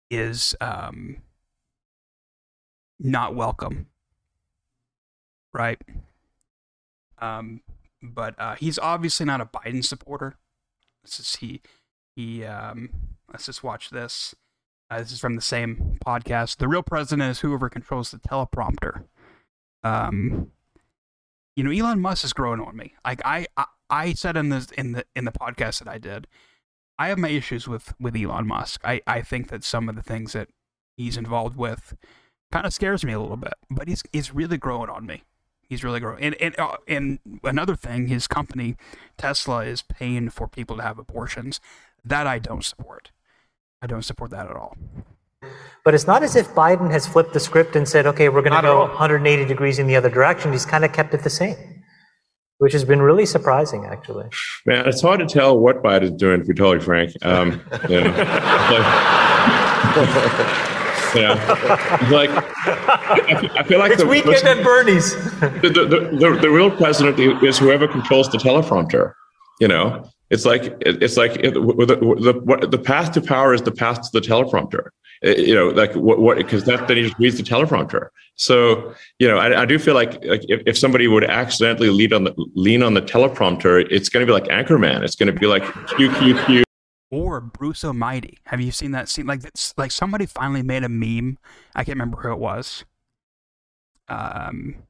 is 0.09 0.55
um 0.61 1.17
not 2.99 3.35
welcome, 3.35 3.87
right? 5.53 5.81
Um, 7.19 7.61
but 8.01 8.35
uh, 8.39 8.55
he's 8.55 8.79
obviously 8.79 9.25
not 9.25 9.41
a 9.41 9.45
Biden 9.45 9.83
supporter. 9.83 10.35
This 11.03 11.19
is 11.19 11.35
he 11.37 11.61
he 12.15 12.45
um. 12.45 12.89
Let's 13.29 13.45
just 13.45 13.63
watch 13.63 13.89
this. 13.89 14.33
Uh, 14.89 14.99
this 14.99 15.11
is 15.11 15.19
from 15.19 15.35
the 15.35 15.41
same 15.41 15.99
podcast. 16.05 16.57
The 16.57 16.67
real 16.69 16.83
president 16.83 17.29
is 17.29 17.39
whoever 17.41 17.69
controls 17.69 18.11
the 18.11 18.19
teleprompter. 18.19 19.03
Um, 19.83 20.51
you 21.57 21.63
know, 21.63 21.71
Elon 21.71 21.99
Musk 21.99 22.23
is 22.23 22.33
growing 22.33 22.61
on 22.61 22.77
me. 22.77 22.93
Like 23.03 23.19
I, 23.25 23.47
I, 23.57 23.65
I 23.89 24.13
said 24.13 24.37
in 24.37 24.49
the 24.49 24.71
in 24.77 24.91
the 24.91 25.05
in 25.15 25.25
the 25.25 25.31
podcast 25.31 25.79
that 25.79 25.87
I 25.87 25.97
did, 25.97 26.27
I 26.99 27.07
have 27.07 27.17
my 27.17 27.29
issues 27.29 27.67
with 27.67 27.95
with 27.99 28.15
Elon 28.15 28.47
Musk. 28.47 28.79
I 28.83 29.01
I 29.07 29.21
think 29.21 29.49
that 29.49 29.63
some 29.63 29.89
of 29.89 29.95
the 29.95 30.03
things 30.03 30.33
that 30.33 30.49
he's 30.95 31.17
involved 31.17 31.57
with 31.57 31.95
kind 32.51 32.67
of 32.67 32.73
scares 32.73 33.03
me 33.03 33.11
a 33.11 33.19
little 33.19 33.37
bit. 33.37 33.55
But 33.71 33.87
he's 33.87 34.03
he's 34.13 34.35
really 34.35 34.59
growing 34.59 34.91
on 34.91 35.07
me. 35.07 35.23
He's 35.67 35.83
really 35.83 35.99
growing. 35.99 36.23
And 36.23 36.35
and 36.35 36.57
uh, 36.59 36.77
and 36.87 37.17
another 37.43 37.75
thing, 37.75 38.05
his 38.05 38.27
company 38.27 38.77
Tesla 39.17 39.65
is 39.65 39.81
paying 39.81 40.29
for 40.29 40.47
people 40.47 40.77
to 40.77 40.83
have 40.83 40.99
abortions. 40.99 41.59
That 42.05 42.27
I 42.27 42.37
don't 42.37 42.63
support. 42.63 43.09
I 43.81 43.87
don't 43.87 44.03
support 44.05 44.29
that 44.29 44.47
at 44.47 44.55
all. 44.55 44.77
But 45.87 45.93
it's 45.93 46.05
not 46.05 46.21
as 46.21 46.35
if 46.35 46.49
Biden 46.49 46.91
has 46.91 47.07
flipped 47.07 47.33
the 47.33 47.39
script 47.39 47.75
and 47.75 47.87
said, 47.87 48.05
okay, 48.07 48.27
we're 48.27 48.41
going 48.41 48.55
to 48.55 48.61
go 48.61 48.81
180 48.81 49.45
degrees 49.45 49.79
in 49.79 49.87
the 49.87 49.95
other 49.95 50.09
direction. 50.09 50.51
He's 50.51 50.65
kind 50.65 50.83
of 50.83 50.91
kept 50.91 51.13
it 51.13 51.23
the 51.23 51.29
same, 51.29 51.55
which 52.57 52.73
has 52.73 52.83
been 52.83 53.01
really 53.01 53.25
surprising, 53.25 53.85
actually. 53.85 54.25
Man, 54.65 54.85
it's 54.85 55.01
hard 55.01 55.21
to 55.21 55.25
tell 55.25 55.57
what 55.57 55.81
Biden's 55.81 56.11
doing, 56.11 56.41
to 56.41 56.45
be 56.45 56.53
totally 56.53 56.83
frank. 56.83 57.13
Um, 57.21 57.61
you 57.87 58.01
know, 58.01 58.13
yeah, 61.15 62.09
like 62.11 62.29
I 63.55 63.63
feel 63.65 63.79
like 63.79 63.93
it's 63.93 64.01
the 64.01 64.07
weekend 64.09 64.45
at 64.45 64.63
Bernie's. 64.65 65.13
the, 65.39 65.71
the, 65.73 66.17
the, 66.19 66.39
the 66.41 66.49
real 66.49 66.69
president 66.69 67.17
is 67.43 67.57
whoever 67.57 67.87
controls 67.87 68.29
the 68.29 68.39
teleprompter. 68.39 69.13
You 69.61 69.69
know, 69.69 70.09
it's 70.29 70.45
like 70.45 70.75
it's 70.81 71.15
like 71.15 71.35
the, 71.35 71.51
the, 71.51 72.67
the 72.67 72.77
path 72.77 73.13
to 73.13 73.21
power 73.21 73.53
is 73.53 73.61
the 73.61 73.71
path 73.71 74.01
to 74.01 74.19
the 74.19 74.27
teleprompter. 74.27 74.89
Uh, 75.25 75.29
you 75.29 75.55
know, 75.55 75.69
like 75.69 75.93
what, 75.95 76.19
what, 76.19 76.37
because 76.37 76.65
that, 76.65 76.87
then 76.87 76.97
he 76.97 77.03
just 77.03 77.17
reads 77.17 77.37
the 77.37 77.43
teleprompter. 77.43 78.09
So, 78.35 78.93
you 79.17 79.27
know, 79.27 79.37
I, 79.37 79.63
I 79.63 79.65
do 79.65 79.79
feel 79.79 79.95
like, 79.95 80.23
like 80.25 80.43
if, 80.47 80.61
if 80.65 80.77
somebody 80.77 81.07
would 81.07 81.23
accidentally 81.23 81.89
lean 81.89 82.13
on 82.13 82.23
the, 82.25 82.33
lean 82.53 82.83
on 82.83 82.93
the 82.93 83.01
teleprompter, 83.01 83.87
it's 83.89 84.09
going 84.09 84.25
to 84.25 84.31
be 84.31 84.33
like 84.33 84.45
Anchorman. 84.45 85.01
It's 85.03 85.15
going 85.15 85.33
to 85.33 85.39
be 85.39 85.47
like 85.47 85.63
Q, 85.95 86.13
Q, 86.15 86.37
Q. 86.45 86.63
Or 87.09 87.41
Bruce 87.41 87.83
Almighty. 87.83 88.37
Have 88.45 88.61
you 88.61 88.71
seen 88.71 88.91
that 88.91 89.09
scene? 89.09 89.25
Like, 89.25 89.43
it's, 89.43 89.73
like 89.77 89.91
somebody 89.91 90.25
finally 90.27 90.61
made 90.61 90.83
a 90.83 90.89
meme. 90.89 91.39
I 91.73 91.83
can't 91.83 91.95
remember 91.95 92.21
who 92.21 92.31
it 92.31 92.39
was. 92.39 92.85
Um, 94.09 94.83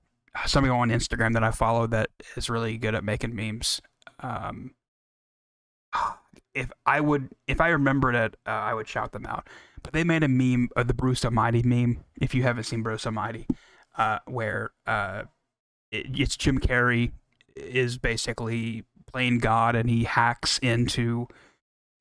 somebody 0.46 0.72
on 0.72 0.90
Instagram 0.90 1.34
that 1.34 1.44
I 1.44 1.52
follow 1.52 1.88
that 1.88 2.10
is 2.36 2.50
really 2.50 2.78
good 2.78 2.96
at 2.96 3.04
making 3.04 3.36
memes. 3.36 3.82
Um, 4.20 4.72
if 6.58 6.72
I 6.86 7.00
would, 7.00 7.30
if 7.46 7.62
I 7.62 7.70
remembered 7.70 8.16
it, 8.16 8.36
uh, 8.46 8.50
I 8.50 8.74
would 8.74 8.88
shout 8.88 9.12
them 9.12 9.26
out. 9.26 9.48
But 9.84 9.94
they 9.94 10.04
made 10.04 10.24
a 10.24 10.28
meme 10.28 10.70
of 10.76 10.88
the 10.88 10.94
Bruce 10.94 11.24
Almighty 11.24 11.62
meme. 11.62 12.04
If 12.20 12.34
you 12.34 12.44
haven't 12.44 12.64
seen 12.64 12.82
Bruce 12.82 13.06
Almighty, 13.06 13.46
uh, 13.98 14.20
where 14.26 14.72
uh, 14.88 15.24
it, 15.92 16.08
it's 16.20 16.36
Jim 16.36 16.60
Carrey 16.60 17.12
is 17.56 17.98
basically 17.98 18.84
playing 19.06 19.40
God 19.40 19.76
and 19.76 19.90
he 19.90 20.04
hacks 20.06 20.58
into, 20.60 21.28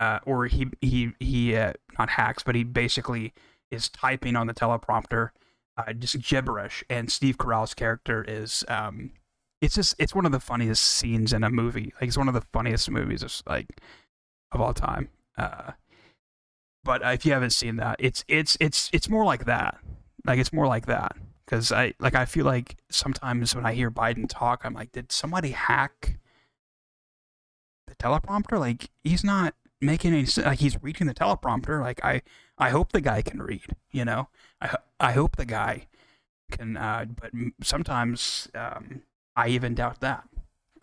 uh, 0.01 0.21
or 0.25 0.47
he 0.47 0.69
he 0.81 1.13
he 1.21 1.55
uh, 1.55 1.75
not 1.99 2.11
hacks, 2.11 2.43
but 2.43 2.55
he 2.55 2.65
basically 2.65 3.35
is 3.71 3.91
typing 3.91 4.37
on 4.37 4.47
the 4.47 4.55
teleprompter, 4.55 5.31
uh, 5.77 5.93
just 5.93 6.19
gibberish. 6.21 6.83
And 6.89 7.13
Steve 7.13 7.37
Carell's 7.37 7.75
character 7.75 8.25
is. 8.27 8.65
Um, 8.69 9.13
it's 9.63 9.75
just 9.75 9.95
it's 9.99 10.15
one 10.15 10.27
of 10.27 10.33
the 10.33 10.41
funniest 10.41 10.85
scenes 10.85 11.33
in 11.33 11.43
a 11.43 11.51
movie. 11.51 11.93
Like 11.99 12.09
it's 12.09 12.19
one 12.19 12.29
of 12.29 12.35
the 12.35 12.45
funniest 12.53 12.91
movies. 12.91 13.23
It's 13.23 13.43
like 13.47 13.81
of 14.57 14.61
all 14.61 14.75
time. 14.75 15.09
Uh, 15.39 15.73
but 16.83 17.05
uh, 17.05 17.11
if 17.11 17.25
you 17.25 17.33
haven't 17.33 17.51
seen 17.51 17.77
that, 17.77 17.97
it's 17.99 18.25
it's 18.27 18.57
it's 18.61 18.91
it's 18.93 19.09
more 19.09 19.25
like 19.25 19.45
that. 19.45 19.79
Like 20.25 20.39
it's 20.39 20.53
more 20.53 20.67
like 20.67 20.87
that 20.87 21.17
because 21.45 21.71
I 21.71 21.95
like 22.01 22.15
I 22.15 22.25
feel 22.25 22.45
like 22.45 22.77
sometimes 22.91 23.55
when 23.55 23.67
I 23.67 23.75
hear 23.75 23.91
Biden 23.91 24.27
talk, 24.29 24.63
I'm 24.65 24.75
like, 24.75 24.93
did 24.93 25.13
somebody 25.13 25.51
hack 25.51 26.19
the 27.87 27.95
teleprompter? 27.95 28.59
Like 28.59 28.91
he's 29.05 29.25
not 29.25 29.55
making 29.81 30.13
any 30.13 30.27
sense. 30.27 30.47
Like 30.47 30.59
he's 30.59 30.83
reading 30.83 31.07
the 31.07 31.15
teleprompter. 31.15 31.81
Like 31.81 32.05
I 32.05 32.23
I 32.59 32.71
hope 32.71 32.93
the 32.93 33.01
guy 33.01 33.23
can 33.23 33.43
read. 33.43 33.77
You 33.93 34.05
know, 34.05 34.29
I 34.61 34.77
I 34.99 35.13
hope 35.13 35.37
the 35.37 35.45
guy 35.45 35.87
can. 36.51 36.77
Uh, 36.77 37.07
but 37.21 37.31
sometimes 37.63 38.49
um, 38.55 39.03
I 39.35 39.49
even 39.49 39.75
doubt 39.75 40.01
that. 40.01 40.25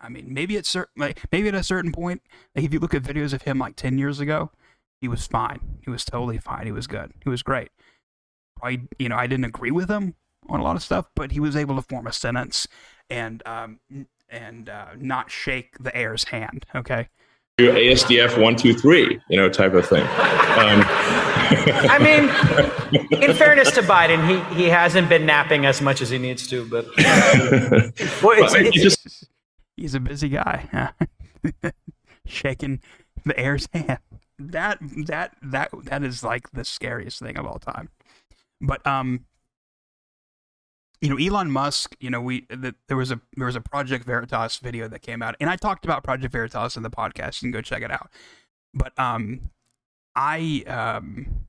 I 0.04 0.08
mean, 0.08 0.26
maybe 0.28 0.56
at 0.56 0.66
certain, 0.66 0.92
like, 1.00 1.20
maybe 1.32 1.48
at 1.48 1.54
a 1.54 1.62
certain 1.62 1.92
point, 1.92 2.22
like 2.54 2.64
if 2.64 2.72
you 2.72 2.78
look 2.78 2.94
at 2.94 3.02
videos 3.02 3.32
of 3.32 3.42
him 3.42 3.58
like 3.58 3.76
ten 3.76 3.98
years 3.98 4.20
ago, 4.20 4.50
he 5.00 5.08
was 5.08 5.26
fine. 5.26 5.78
He 5.82 5.90
was 5.90 6.04
totally 6.04 6.38
fine. 6.38 6.66
He 6.66 6.72
was 6.72 6.86
good. 6.86 7.12
He 7.22 7.30
was 7.30 7.42
great. 7.42 7.70
Probably, 8.56 8.88
you 8.98 9.08
know, 9.08 9.16
I 9.16 9.26
didn't 9.26 9.46
agree 9.46 9.70
with 9.70 9.90
him 9.90 10.14
on 10.48 10.60
a 10.60 10.62
lot 10.62 10.76
of 10.76 10.82
stuff, 10.82 11.06
but 11.14 11.32
he 11.32 11.40
was 11.40 11.56
able 11.56 11.76
to 11.76 11.82
form 11.82 12.06
a 12.06 12.12
sentence 12.12 12.66
and 13.10 13.42
um, 13.46 13.80
and 14.28 14.68
uh, 14.68 14.88
not 14.98 15.30
shake 15.30 15.78
the 15.78 15.94
air's 15.96 16.24
hand. 16.24 16.66
Okay. 16.74 17.08
ASDF 17.58 18.40
one 18.42 18.56
two 18.56 18.74
three, 18.74 19.20
you 19.28 19.36
know, 19.36 19.48
type 19.48 19.74
of 19.74 19.86
thing. 19.86 20.02
Um. 20.02 20.84
I 21.46 21.98
mean, 22.00 23.22
in 23.22 23.34
fairness 23.36 23.70
to 23.72 23.82
Biden, 23.82 24.26
he 24.26 24.62
he 24.62 24.68
hasn't 24.68 25.08
been 25.08 25.24
napping 25.24 25.66
as 25.66 25.80
much 25.80 26.00
as 26.00 26.10
he 26.10 26.18
needs 26.18 26.48
to, 26.48 26.68
but 26.68 26.86
well, 26.96 28.34
it's, 28.42 28.54
it's, 28.54 28.82
just, 28.82 29.26
he's 29.76 29.94
a 29.94 30.00
busy 30.00 30.28
guy, 30.28 30.92
shaking 32.26 32.80
the 33.24 33.38
air's 33.38 33.68
hand. 33.74 33.98
That 34.38 34.78
that 35.06 35.36
that 35.42 35.70
that 35.84 36.02
is 36.02 36.24
like 36.24 36.50
the 36.50 36.64
scariest 36.64 37.20
thing 37.20 37.36
of 37.36 37.46
all 37.46 37.58
time. 37.58 37.90
But 38.60 38.84
um, 38.86 39.26
you 41.00 41.08
know, 41.08 41.16
Elon 41.16 41.50
Musk. 41.50 41.96
You 42.00 42.10
know, 42.10 42.20
we 42.20 42.46
the, 42.48 42.74
there 42.88 42.96
was 42.96 43.10
a 43.10 43.20
there 43.36 43.46
was 43.46 43.56
a 43.56 43.60
Project 43.60 44.04
Veritas 44.04 44.58
video 44.58 44.88
that 44.88 45.02
came 45.02 45.22
out, 45.22 45.36
and 45.38 45.48
I 45.48 45.56
talked 45.56 45.84
about 45.84 46.02
Project 46.02 46.32
Veritas 46.32 46.76
in 46.76 46.82
the 46.82 46.90
podcast. 46.90 47.42
You 47.42 47.46
can 47.46 47.52
go 47.52 47.60
check 47.60 47.82
it 47.82 47.90
out. 47.90 48.10
But 48.72 48.98
um, 48.98 49.50
I 50.14 50.64
um. 50.66 51.46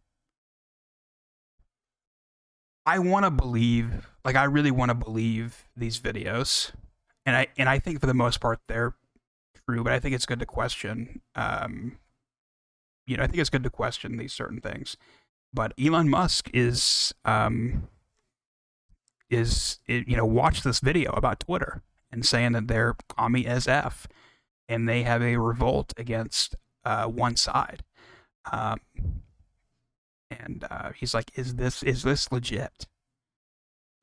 I 2.87 2.99
want 2.99 3.25
to 3.25 3.31
believe, 3.31 4.07
like 4.23 4.35
I 4.35 4.43
really 4.43 4.69
want 4.69 4.89
to 4.89 4.93
believe 4.95 5.67
these 5.75 5.99
videos 5.99 6.71
and 7.25 7.35
I 7.35 7.47
and 7.57 7.67
I 7.69 7.79
think 7.79 7.99
for 7.99 8.07
the 8.07 8.13
most 8.13 8.39
part 8.39 8.59
they're 8.67 8.93
true, 9.67 9.83
but 9.83 9.93
I 9.93 9.99
think 9.99 10.15
it's 10.15 10.25
good 10.25 10.39
to 10.39 10.45
question. 10.45 11.21
Um, 11.35 11.97
you 13.07 13.17
know, 13.17 13.23
I 13.23 13.27
think 13.27 13.39
it's 13.39 13.49
good 13.49 13.63
to 13.63 13.69
question 13.69 14.17
these 14.17 14.33
certain 14.33 14.61
things. 14.61 14.97
But 15.53 15.73
Elon 15.79 16.09
Musk 16.09 16.49
is 16.53 17.13
um, 17.23 17.87
is 19.29 19.79
you 19.87 20.17
know 20.17 20.25
watch 20.25 20.63
this 20.63 20.79
video 20.79 21.11
about 21.11 21.39
Twitter 21.39 21.81
and 22.11 22.25
saying 22.25 22.53
that 22.53 22.67
they're 22.67 22.95
commie 23.09 23.47
as 23.47 23.67
f, 23.67 24.07
and 24.67 24.87
they 24.87 25.03
have 25.03 25.21
a 25.21 25.37
revolt 25.37 25.93
against 25.97 26.55
uh, 26.83 27.05
one 27.05 27.35
side. 27.35 27.83
Um, 28.51 28.79
and 30.29 30.65
uh, 30.69 30.91
he's 30.91 31.13
like, 31.13 31.31
"Is 31.35 31.55
this 31.55 31.83
is 31.83 32.03
this 32.03 32.31
legit?" 32.31 32.85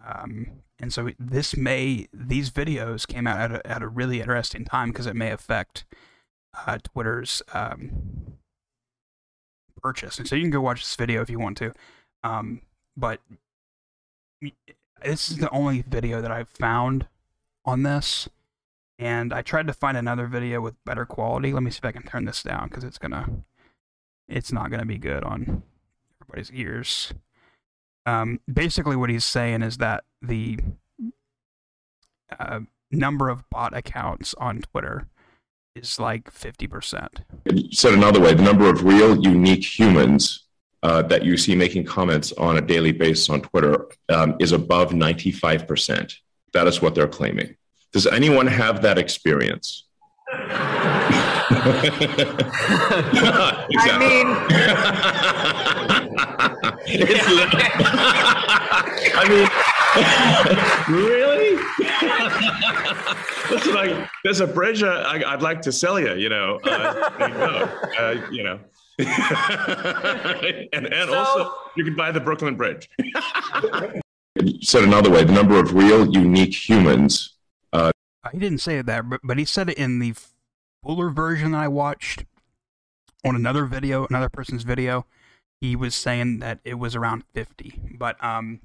Um, 0.05 0.63
and 0.83 0.93
so 0.93 1.11
this 1.17 1.57
may 1.57 2.09
these 2.13 2.51
videos 2.51 3.07
came 3.07 3.29
out 3.29 3.39
at 3.39 3.53
a, 3.53 3.67
at 3.67 3.83
a 3.83 3.89
really 3.89 4.21
interesting 4.21 4.65
time 4.65 4.91
because 4.91 5.07
it 5.07 5.15
may 5.15 5.31
affect 5.31 5.85
uh, 6.67 6.79
Twitter's 6.83 7.41
um, 7.55 8.39
purchase. 9.81 10.19
And 10.19 10.27
so 10.27 10.35
you 10.35 10.43
can 10.43 10.51
go 10.51 10.61
watch 10.61 10.83
this 10.83 10.97
video 10.97 11.23
if 11.23 11.31
you 11.31 11.39
want 11.39 11.57
to. 11.59 11.73
Um, 12.25 12.63
but 12.97 13.21
this 15.05 15.31
is 15.31 15.39
the 15.39 15.51
only 15.51 15.83
video 15.83 16.21
that 16.21 16.33
I've 16.33 16.49
found 16.49 17.07
on 17.65 17.85
this. 17.85 18.29
And 18.99 19.33
I 19.33 19.43
tried 19.43 19.69
to 19.69 19.73
find 19.73 19.97
another 19.97 20.27
video 20.27 20.61
with 20.61 20.75
better 20.85 21.07
quality. 21.07 21.53
Let 21.53 21.63
me 21.63 21.71
see 21.71 21.79
if 21.79 21.85
I 21.85 21.93
can 21.93 22.03
turn 22.03 22.25
this 22.25 22.43
down 22.43 22.69
because 22.69 22.85
it's 22.85 22.99
gonna, 22.99 23.29
it's 24.29 24.53
not 24.53 24.71
gonna 24.71 24.85
be 24.85 24.99
good 24.99 25.23
on 25.23 25.63
everybody's 26.21 26.53
ears. 26.53 27.13
Um, 28.05 28.41
basically, 28.53 28.97
what 28.97 29.11
he's 29.11 29.25
saying 29.25 29.63
is 29.63 29.79
that 29.79 30.05
the 30.23 30.59
uh, 32.39 32.61
number 32.91 33.29
of 33.29 33.49
bot 33.51 33.77
accounts 33.77 34.35
on 34.39 34.61
Twitter 34.61 35.09
is 35.75 35.99
like 35.99 36.33
50%. 36.33 37.73
Said 37.73 37.95
another 37.95 38.21
way, 38.21 38.35
the 38.35 38.43
number 38.43 38.69
of 38.69 38.85
real, 38.85 39.19
unique 39.21 39.65
humans 39.65 40.45
uh, 40.83 41.03
that 41.03 41.25
you 41.25 41.37
see 41.37 41.55
making 41.55 41.85
comments 41.85 42.33
on 42.33 42.59
a 42.59 42.61
daily 42.61 42.93
basis 42.93 43.31
on 43.31 43.41
Twitter 43.41 43.87
um, 44.09 44.37
is 44.39 44.53
above 44.53 44.91
95%. 44.91 46.15
That 46.53 46.67
is 46.67 46.83
what 46.83 46.95
they're 46.95 47.09
claiming. 47.09 47.57
Does 47.93 48.07
anyone 48.07 48.47
have 48.47 48.83
that 48.83 48.99
experience? 48.99 49.87
I 50.35 51.59
mean, 53.99 54.27
I 59.15 59.29
mean, 59.29 59.49
really? 60.89 61.57
Listen, 63.51 63.75
like, 63.75 64.09
there's 64.25 64.41
a 64.41 64.47
bridge 64.47 64.83
I, 64.83 65.35
would 65.35 65.43
like 65.43 65.61
to 65.63 65.73
sell 65.73 66.01
you. 66.01 66.15
You 66.15 66.29
know, 66.29 66.61
uh, 66.65 67.69
uh, 67.99 68.27
you 68.31 68.43
know, 68.43 68.59
and 68.99 70.87
and 70.87 71.11
so, 71.11 71.15
also 71.15 71.55
you 71.77 71.85
can 71.85 71.95
buy 71.95 72.11
the 72.11 72.21
Brooklyn 72.21 72.57
Bridge. 72.57 72.89
Said 74.63 74.85
another 74.85 75.11
way, 75.11 75.25
the 75.25 75.33
number 75.33 75.59
of 75.59 75.75
real, 75.75 76.11
unique 76.11 76.55
humans. 76.55 77.35
Uh, 77.73 77.91
he 78.33 78.39
didn't 78.39 78.59
say 78.59 78.81
that, 78.81 79.09
but, 79.09 79.21
but 79.23 79.37
he 79.37 79.45
said 79.45 79.69
it 79.69 79.77
in 79.77 79.99
the 79.99 80.15
fuller 80.83 81.11
version 81.11 81.53
that 81.53 81.59
I 81.59 81.69
watched 81.69 82.25
on 83.25 83.37
another 83.37 83.67
video, 83.67 84.07
another 84.09 84.31
person's 84.31 84.63
video, 84.63 85.07
he 85.61 85.77
was 85.77 85.95
saying 85.95 86.41
that 86.41 86.61
it 86.65 86.75
was 86.75 86.97
around 86.97 87.25
50. 87.35 87.97
But 87.99 88.23
um, 88.25 88.61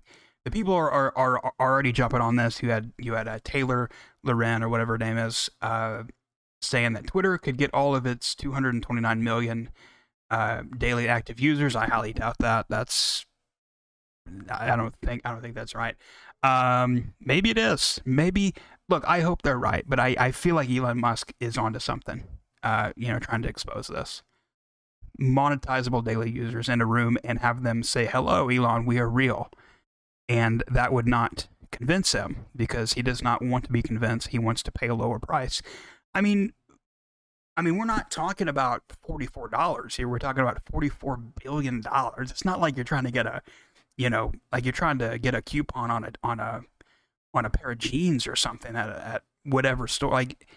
the 0.48 0.52
people 0.52 0.74
are, 0.74 0.90
are, 0.90 1.12
are 1.18 1.54
already 1.60 1.92
jumping 1.92 2.22
on 2.22 2.38
this. 2.38 2.64
You 2.64 2.70
had 2.70 2.94
you 2.98 3.16
had 3.16 3.28
uh, 3.28 3.40
Taylor 3.44 3.90
Loren 4.24 4.64
or 4.64 4.70
whatever 4.70 4.94
her 4.94 4.98
name 4.98 5.18
is 5.18 5.50
uh, 5.62 6.04
saying 6.62 6.94
that 6.94 7.06
Twitter 7.06 7.38
could 7.38 7.58
get 7.58 7.74
all 7.74 7.94
of 7.94 8.06
its 8.06 8.34
229 8.34 9.22
million 9.22 9.70
uh, 10.32 10.64
daily 10.78 11.10
active 11.10 11.42
users. 11.42 11.76
I 11.76 11.88
highly 11.88 12.14
doubt 12.14 12.38
that. 12.40 12.68
That's 12.70 13.26
I 14.50 14.78
don't 14.78 14.96
think 15.04 15.22
I 15.26 15.32
don't 15.32 15.42
think 15.42 15.54
that's 15.54 15.76
right. 15.76 15.98
Um, 16.44 17.14
maybe 17.20 17.50
it 17.50 17.58
is. 17.58 18.00
Maybe 18.06 18.54
look. 18.88 19.04
I 19.06 19.20
hope 19.20 19.42
they're 19.42 19.60
right, 19.60 19.84
but 19.86 20.00
I, 20.00 20.16
I 20.18 20.32
feel 20.32 20.56
like 20.56 20.70
Elon 20.70 20.98
Musk 20.98 21.34
is 21.42 21.58
onto 21.58 21.80
something. 21.80 22.24
Uh, 22.64 22.94
you 22.96 23.10
know, 23.10 23.20
trying 23.20 23.42
to 23.42 23.50
expose 23.50 23.88
this 23.88 24.24
monetizable 25.20 26.06
daily 26.06 26.32
users 26.32 26.70
in 26.70 26.80
a 26.80 26.86
room 26.86 27.18
and 27.26 27.40
have 27.40 27.64
them 27.64 27.84
say, 27.84 28.06
"Hello, 28.06 28.48
Elon, 28.48 28.86
we 28.86 28.98
are 28.98 29.10
real," 29.10 29.52
and 30.30 30.64
that 30.68 30.94
would 30.94 31.08
not 31.08 31.48
convince 31.72 32.14
him 32.14 32.46
because 32.56 32.94
he 32.94 33.02
does 33.02 33.22
not 33.22 33.42
want 33.42 33.66
to 33.66 33.72
be 33.72 33.82
convinced. 33.82 34.30
He 34.30 34.40
wants 34.40 34.64
to 34.64 34.72
pay 34.72 34.88
a 34.88 34.96
lower 34.96 35.20
price. 35.20 35.62
I 36.14 36.22
mean, 36.22 36.54
I 37.56 37.62
mean, 37.62 37.78
we're 37.78 37.86
not 37.86 38.12
talking 38.12 38.48
about 38.48 38.84
forty-four 39.02 39.50
dollars 39.50 39.96
here. 39.96 40.08
We're 40.08 40.20
talking 40.20 40.44
about 40.44 40.62
forty-four 40.72 41.18
billion 41.44 41.82
dollars. 41.82 42.30
It's 42.30 42.46
not 42.46 42.60
like 42.60 42.78
you're 42.78 42.84
trying 42.84 43.06
to 43.06 43.12
get 43.12 43.26
a, 43.26 43.42
you 43.98 44.10
know, 44.10 44.32
like 44.52 44.64
you're 44.64 44.72
trying 44.72 45.00
to 45.00 45.18
get 45.18 45.34
a 45.34 45.42
coupon 45.42 45.90
on 45.90 46.04
a 46.04 46.12
on 46.22 46.40
a 46.40 46.62
on 47.34 47.46
a 47.46 47.50
pair 47.50 47.72
of 47.72 47.80
jeans 47.80 48.28
or 48.28 48.36
something 48.36 48.76
at 48.76 48.90
at 48.90 49.24
whatever 49.44 49.88
store. 49.88 50.12
Like 50.12 50.48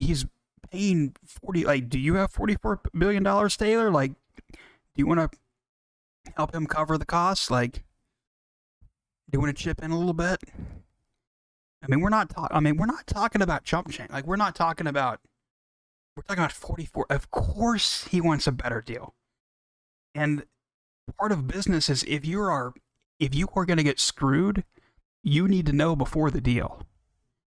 he's 0.00 0.26
paying 0.72 1.14
forty. 1.24 1.64
Like, 1.64 1.88
do 1.88 1.98
you 1.98 2.14
have 2.16 2.32
forty-four 2.32 2.80
billion 2.98 3.22
dollars, 3.22 3.56
Taylor? 3.56 3.90
Like, 3.90 4.12
do 4.50 4.56
you 4.96 5.06
want 5.06 5.32
to 5.32 5.38
help 6.36 6.52
him 6.52 6.66
cover 6.66 6.98
the 6.98 7.04
costs? 7.04 7.52
Like, 7.52 7.83
you 9.34 9.40
want 9.40 9.56
to 9.56 9.62
chip 9.62 9.82
in 9.82 9.90
a 9.90 9.98
little 9.98 10.14
bit? 10.14 10.40
I 11.82 11.88
mean, 11.88 12.00
we're 12.00 12.08
not 12.08 12.30
talking. 12.30 12.56
I 12.56 12.60
mean, 12.60 12.76
we're 12.76 12.86
not 12.86 13.06
talking 13.06 13.42
about 13.42 13.64
chump 13.64 13.90
change. 13.90 14.10
Like, 14.10 14.26
we're 14.26 14.36
not 14.36 14.54
talking 14.54 14.86
about. 14.86 15.20
We're 16.16 16.22
talking 16.22 16.42
about 16.42 16.52
forty-four. 16.52 17.06
Of 17.10 17.30
course, 17.30 18.04
he 18.04 18.20
wants 18.20 18.46
a 18.46 18.52
better 18.52 18.80
deal. 18.80 19.14
And 20.14 20.44
part 21.18 21.32
of 21.32 21.46
business 21.46 21.90
is 21.90 22.04
if 22.04 22.24
you 22.24 22.40
are 22.40 22.72
if 23.20 23.34
you 23.34 23.48
are 23.54 23.66
going 23.66 23.76
to 23.76 23.82
get 23.82 24.00
screwed, 24.00 24.64
you 25.22 25.48
need 25.48 25.66
to 25.66 25.72
know 25.72 25.94
before 25.96 26.30
the 26.30 26.40
deal, 26.40 26.86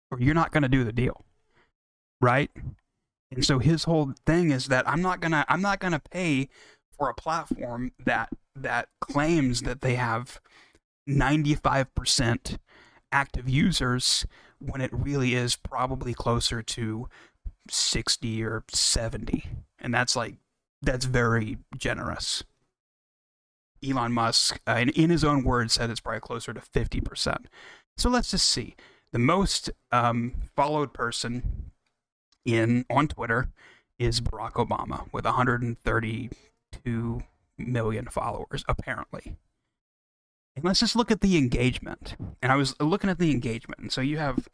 or 0.09 0.19
you're 0.19 0.33
not 0.33 0.51
going 0.51 0.63
to 0.63 0.69
do 0.69 0.83
the 0.83 0.93
deal, 0.93 1.25
right? 2.21 2.49
And 3.31 3.43
so 3.43 3.59
his 3.59 3.83
whole 3.83 4.13
thing 4.25 4.51
is 4.51 4.67
that 4.67 4.87
I'm 4.87 5.01
not 5.01 5.19
gonna 5.19 5.45
I'm 5.49 5.61
not 5.61 5.79
gonna 5.79 5.99
pay 5.99 6.49
for 6.97 7.09
a 7.09 7.13
platform 7.13 7.91
that 8.05 8.29
that 8.55 8.89
claims 9.01 9.61
that 9.63 9.81
they 9.81 9.95
have 9.95 10.39
95% 11.07 12.57
active 13.11 13.49
users 13.49 14.25
when 14.59 14.81
it 14.81 14.91
really 14.93 15.35
is 15.35 15.55
probably 15.55 16.13
closer 16.13 16.61
to 16.61 17.07
60 17.69 18.43
or 18.43 18.63
70 18.69 19.45
and 19.79 19.93
that's 19.93 20.15
like 20.15 20.35
that's 20.81 21.05
very 21.05 21.57
generous. 21.77 22.43
Elon 23.85 24.11
musk 24.11 24.59
uh, 24.67 24.73
in, 24.73 24.89
in 24.89 25.09
his 25.09 25.23
own 25.23 25.43
words 25.43 25.73
said 25.73 25.89
it's 25.89 25.99
probably 25.99 26.19
closer 26.21 26.53
to 26.53 26.61
50% 26.61 27.45
so 27.97 28.09
let's 28.09 28.31
just 28.31 28.49
see. 28.49 28.75
The 29.11 29.19
most 29.19 29.69
um, 29.91 30.33
followed 30.55 30.93
person 30.93 31.71
in 32.45 32.85
on 32.89 33.07
twitter 33.07 33.49
is 33.97 34.19
barack 34.19 34.53
obama 34.53 35.07
with 35.13 35.23
132 35.23 37.21
million 37.57 38.05
followers 38.07 38.65
apparently 38.67 39.37
and 40.55 40.65
let's 40.65 40.79
just 40.79 40.95
look 40.95 41.11
at 41.11 41.21
the 41.21 41.37
engagement. 41.37 42.15
And 42.41 42.51
i 42.51 42.55
was 42.55 42.79
looking 42.79 43.09
at 43.09 43.19
the 43.19 43.31
engagement. 43.31 43.81
And 43.81 43.91
so 43.91 44.01
you 44.01 44.17
have 44.17 44.47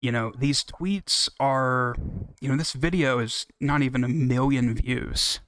you 0.00 0.10
know 0.10 0.32
these 0.36 0.64
tweets 0.64 1.28
are 1.38 1.94
you 2.40 2.48
know 2.48 2.56
this 2.56 2.72
video 2.72 3.18
is 3.18 3.46
not 3.60 3.82
even 3.82 4.04
a 4.04 4.08
million 4.08 4.74
views. 4.74 5.40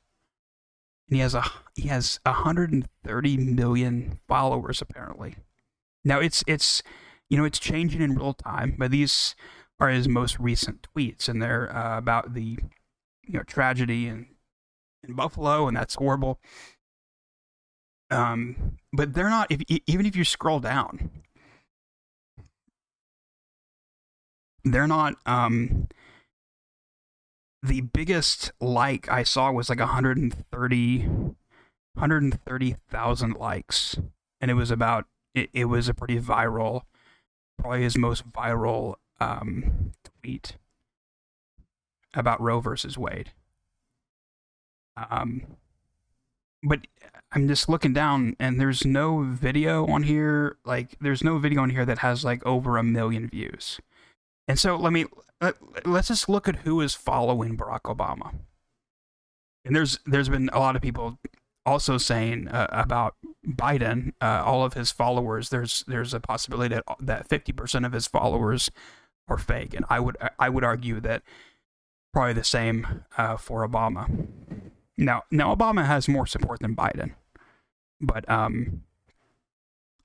And 1.09 1.17
he 1.17 1.21
has 1.23 1.35
a 1.35 1.45
he 1.75 1.89
has 1.89 2.21
130 2.25 3.37
million 3.37 4.21
followers 4.29 4.81
apparently. 4.81 5.37
Now 6.05 6.21
it's 6.21 6.45
it's 6.47 6.83
you 7.29 7.37
know 7.37 7.45
it's 7.45 7.59
changing 7.59 8.01
in 8.01 8.15
real 8.15 8.35
time 8.35 8.77
but 8.79 8.91
these 8.91 9.35
are 9.81 9.89
his 9.89 10.09
most 10.09 10.39
recent 10.39 10.87
tweets. 10.95 11.29
And 11.29 11.43
they're 11.43 11.75
uh, 11.75 11.99
about 11.99 12.35
the 12.35 12.59
you 13.27 13.35
know 13.35 13.43
tragedy 13.43 14.07
in 14.07 14.27
in 15.07 15.15
buffalo 15.15 15.69
and 15.69 15.77
that's 15.77 15.97
horrible 15.97 16.41
um 18.15 18.77
but 18.93 19.13
they're 19.15 19.31
not 19.31 19.51
if 19.51 19.61
even 19.87 20.07
if 20.07 20.17
you 20.17 20.25
scroll 20.25 20.61
down 20.61 21.11
they're 24.65 24.87
not 24.87 25.15
um 25.27 25.89
the 27.63 27.81
biggest 27.81 28.53
like 28.61 29.09
I 29.09 29.23
saw 29.23 29.51
was 29.51 29.69
like 29.71 29.79
130 29.79 31.35
130,000 31.95 33.35
likes. 33.35 33.97
And 34.41 34.51
it 34.51 34.55
was 34.55 34.71
about 34.71 35.07
it, 35.35 35.49
it 35.53 35.65
was 35.67 35.89
a 35.89 35.95
pretty 35.95 36.19
viral 36.19 36.83
probably 37.59 37.83
his 37.83 37.97
most 37.97 38.31
viral 38.31 38.97
um 39.21 39.93
tweet 40.21 40.57
about 42.15 42.41
Roe 42.41 42.61
versus 42.61 42.99
Wade. 42.99 43.33
Um 45.11 45.57
but 46.65 46.81
I'm 47.33 47.47
just 47.47 47.69
looking 47.69 47.93
down 47.93 48.35
and 48.41 48.61
there's 48.61 48.85
no 48.85 49.23
video 49.23 49.87
on 49.87 50.05
here 50.05 50.57
like 50.65 50.97
there's 51.01 51.23
no 51.23 51.39
video 51.39 51.63
on 51.63 51.71
here 51.71 51.85
that 51.85 51.99
has 51.99 52.25
like 52.25 52.45
over 52.47 52.77
a 52.77 52.83
million 52.83 53.29
views 53.29 53.81
and 54.49 54.59
so 54.59 54.77
let 54.77 54.93
me 54.93 55.07
let, 55.41 55.87
us 55.87 56.09
just 56.09 56.29
look 56.29 56.49
at 56.49 56.57
who 56.57 56.81
is 56.81 56.95
following 56.95 57.57
Barack 57.57 57.83
Obama. 57.83 58.35
And 59.65 59.75
there's 59.75 59.99
there's 60.07 60.29
been 60.29 60.51
a 60.53 60.59
lot 60.59 60.77
of 60.77 60.83
people 60.83 61.19
also 61.65 61.97
saying 61.97 62.49
uh, 62.49 62.67
about 62.71 63.15
Biden, 63.47 64.13
uh, 64.21 64.43
all 64.45 64.65
of 64.65 64.75
his 64.75 64.91
followers. 64.91 65.49
There's 65.49 65.85
there's 65.87 66.13
a 66.13 66.21
possibility 66.21 66.75
that 66.75 66.85
that 67.01 67.29
50% 67.29 67.87
of 67.87 67.93
his 67.93 68.07
followers 68.07 68.71
are 69.29 69.39
fake, 69.39 69.73
and 69.73 69.87
I 69.89 70.01
would 70.01 70.17
I 70.39 70.51
would 70.51 70.65
argue 70.65 71.01
that 71.01 71.23
probably 72.13 72.35
the 72.35 72.45
same 72.45 73.05
uh, 73.17 73.37
for 73.37 73.67
Obama. 73.67 74.29
Now 74.97 75.23
now 75.31 75.55
Obama 75.55 75.85
has 75.87 76.09
more 76.09 76.27
support 76.27 76.61
than 76.61 76.77
Biden, 76.77 77.15
but 78.01 78.29
um, 78.31 78.83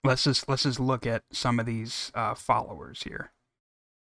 let's 0.04 0.23
just 0.23 0.49
let's 0.49 0.63
just 0.63 0.80
look 0.80 1.06
at 1.06 1.23
some 1.32 1.60
of 1.60 1.65
these 1.65 2.12
uh, 2.15 2.34
followers 2.36 3.04
here. 3.04 3.32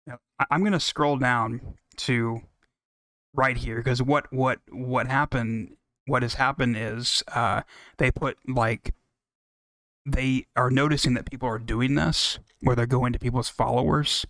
Now, 0.08 0.20
I'm 0.52 0.60
going 0.62 0.74
to 0.74 0.80
scroll 0.80 1.18
down 1.18 1.78
to 1.98 2.42
right 3.34 3.58
here 3.58 3.78
because 3.78 4.02
what 4.02 4.32
what 4.32 4.60
what 4.70 5.08
happened 5.08 5.76
what 6.06 6.22
has 6.22 6.36
happened 6.36 6.78
is 6.78 7.24
uh, 7.30 7.62
they 7.98 8.12
put 8.12 8.38
like 8.48 8.94
they 10.06 10.46
are 10.56 10.70
noticing 10.70 11.16
that 11.16 11.30
people 11.30 11.50
are 11.50 11.60
doing 11.60 11.96
this 11.96 12.40
where 12.62 12.76
they're 12.76 12.86
going 12.86 13.12
to 13.14 13.20
people's 13.20 13.50
followers 13.50 14.26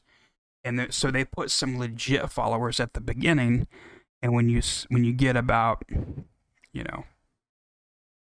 and 0.64 0.94
so 0.94 1.12
they 1.12 1.26
put 1.26 1.52
some 1.52 1.78
legit 1.78 2.32
followers 2.32 2.80
at 2.80 2.94
the 2.94 3.02
beginning 3.02 3.68
and 4.22 4.34
when 4.34 4.50
you 4.50 4.62
when 4.90 5.04
you 5.04 5.14
get 5.14 5.36
about 5.36 5.84
you 6.76 6.84
know 6.84 7.06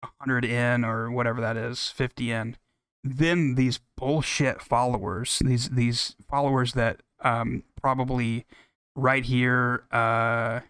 100 0.03 0.45
in 0.45 0.85
or 0.85 1.11
whatever 1.11 1.41
that 1.41 1.57
is 1.57 1.89
50 1.89 2.31
in 2.31 2.57
then 3.03 3.57
these 3.57 3.81
bullshit 3.97 4.63
followers 4.63 5.41
these 5.45 5.71
these 5.71 6.15
followers 6.29 6.75
that 6.75 7.01
um, 7.21 7.65
probably 7.81 8.47
right 8.95 9.25
here 9.25 9.85
uh, 9.93 10.61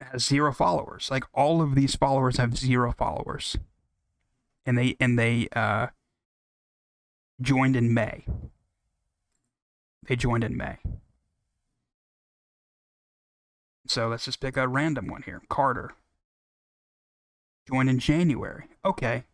has 0.00 0.24
zero 0.24 0.52
followers. 0.52 1.08
Like 1.10 1.24
all 1.32 1.62
of 1.62 1.74
these 1.74 1.94
followers 1.94 2.38
have 2.38 2.56
zero 2.56 2.92
followers, 2.96 3.56
and 4.64 4.76
they 4.76 4.96
and 4.98 5.18
they 5.18 5.48
uh, 5.54 5.88
joined 7.40 7.76
in 7.76 7.92
May. 7.92 8.24
They 10.06 10.16
joined 10.16 10.44
in 10.44 10.56
May. 10.56 10.78
So 13.90 14.08
let's 14.08 14.24
just 14.24 14.40
pick 14.40 14.56
a 14.56 14.68
random 14.68 15.08
one 15.08 15.22
here. 15.22 15.42
Carter 15.48 15.92
joined 17.68 17.90
in 17.90 17.98
January. 17.98 18.64
Okay, 18.84 19.24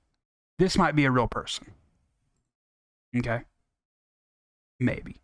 this 0.59 0.77
might 0.77 0.97
be 0.97 1.05
a 1.05 1.11
real 1.11 1.29
person. 1.29 1.73
Okay, 3.17 3.43
maybe. 4.81 5.21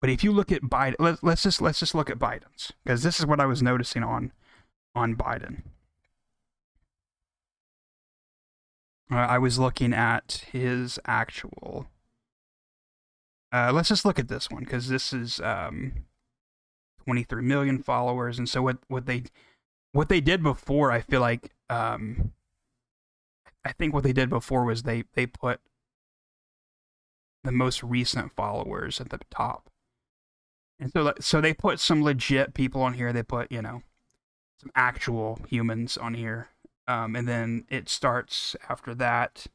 But 0.00 0.10
if 0.10 0.22
you 0.22 0.32
look 0.32 0.52
at 0.52 0.62
Biden, 0.62 0.96
let, 0.98 1.24
us 1.24 1.42
just 1.42 1.62
let's 1.62 1.80
just 1.80 1.94
look 1.94 2.10
at 2.10 2.18
Biden's 2.18 2.72
because 2.84 3.02
this 3.02 3.18
is 3.18 3.26
what 3.26 3.40
I 3.40 3.46
was 3.46 3.62
noticing 3.62 4.02
on 4.02 4.32
on 4.94 5.16
Biden. 5.16 5.62
Uh, 9.10 9.16
I 9.16 9.38
was 9.38 9.58
looking 9.58 9.92
at 9.92 10.44
his 10.52 10.98
actual. 11.06 11.86
Uh, 13.52 13.70
let's 13.72 13.88
just 13.88 14.04
look 14.04 14.18
at 14.18 14.28
this 14.28 14.50
one 14.50 14.64
because 14.64 14.88
this 14.88 15.12
is 15.12 15.40
um, 15.40 16.04
23 17.04 17.42
million 17.42 17.82
followers, 17.82 18.38
and 18.38 18.48
so 18.48 18.62
what 18.62 18.78
what 18.88 19.06
they 19.06 19.24
what 19.92 20.08
they 20.08 20.20
did 20.20 20.42
before, 20.42 20.90
I 20.90 21.00
feel 21.00 21.20
like 21.20 21.52
um, 21.70 22.32
I 23.64 23.72
think 23.72 23.94
what 23.94 24.04
they 24.04 24.12
did 24.12 24.28
before 24.28 24.64
was 24.64 24.82
they 24.82 25.04
they 25.14 25.26
put 25.26 25.60
the 27.44 27.52
most 27.52 27.82
recent 27.82 28.32
followers 28.32 29.00
at 29.00 29.10
the 29.10 29.20
top. 29.30 29.70
And 30.80 30.90
so, 30.92 31.12
so 31.20 31.40
they 31.40 31.54
put 31.54 31.78
some 31.78 32.02
legit 32.02 32.54
people 32.54 32.82
on 32.82 32.94
here. 32.94 33.12
They 33.12 33.22
put, 33.22 33.52
you 33.52 33.62
know, 33.62 33.82
some 34.60 34.72
actual 34.74 35.38
humans 35.48 35.96
on 35.96 36.14
here. 36.14 36.48
Um, 36.88 37.14
and 37.14 37.28
then 37.28 37.64
it 37.68 37.88
starts 37.88 38.56
after 38.68 38.94
that. 38.96 39.46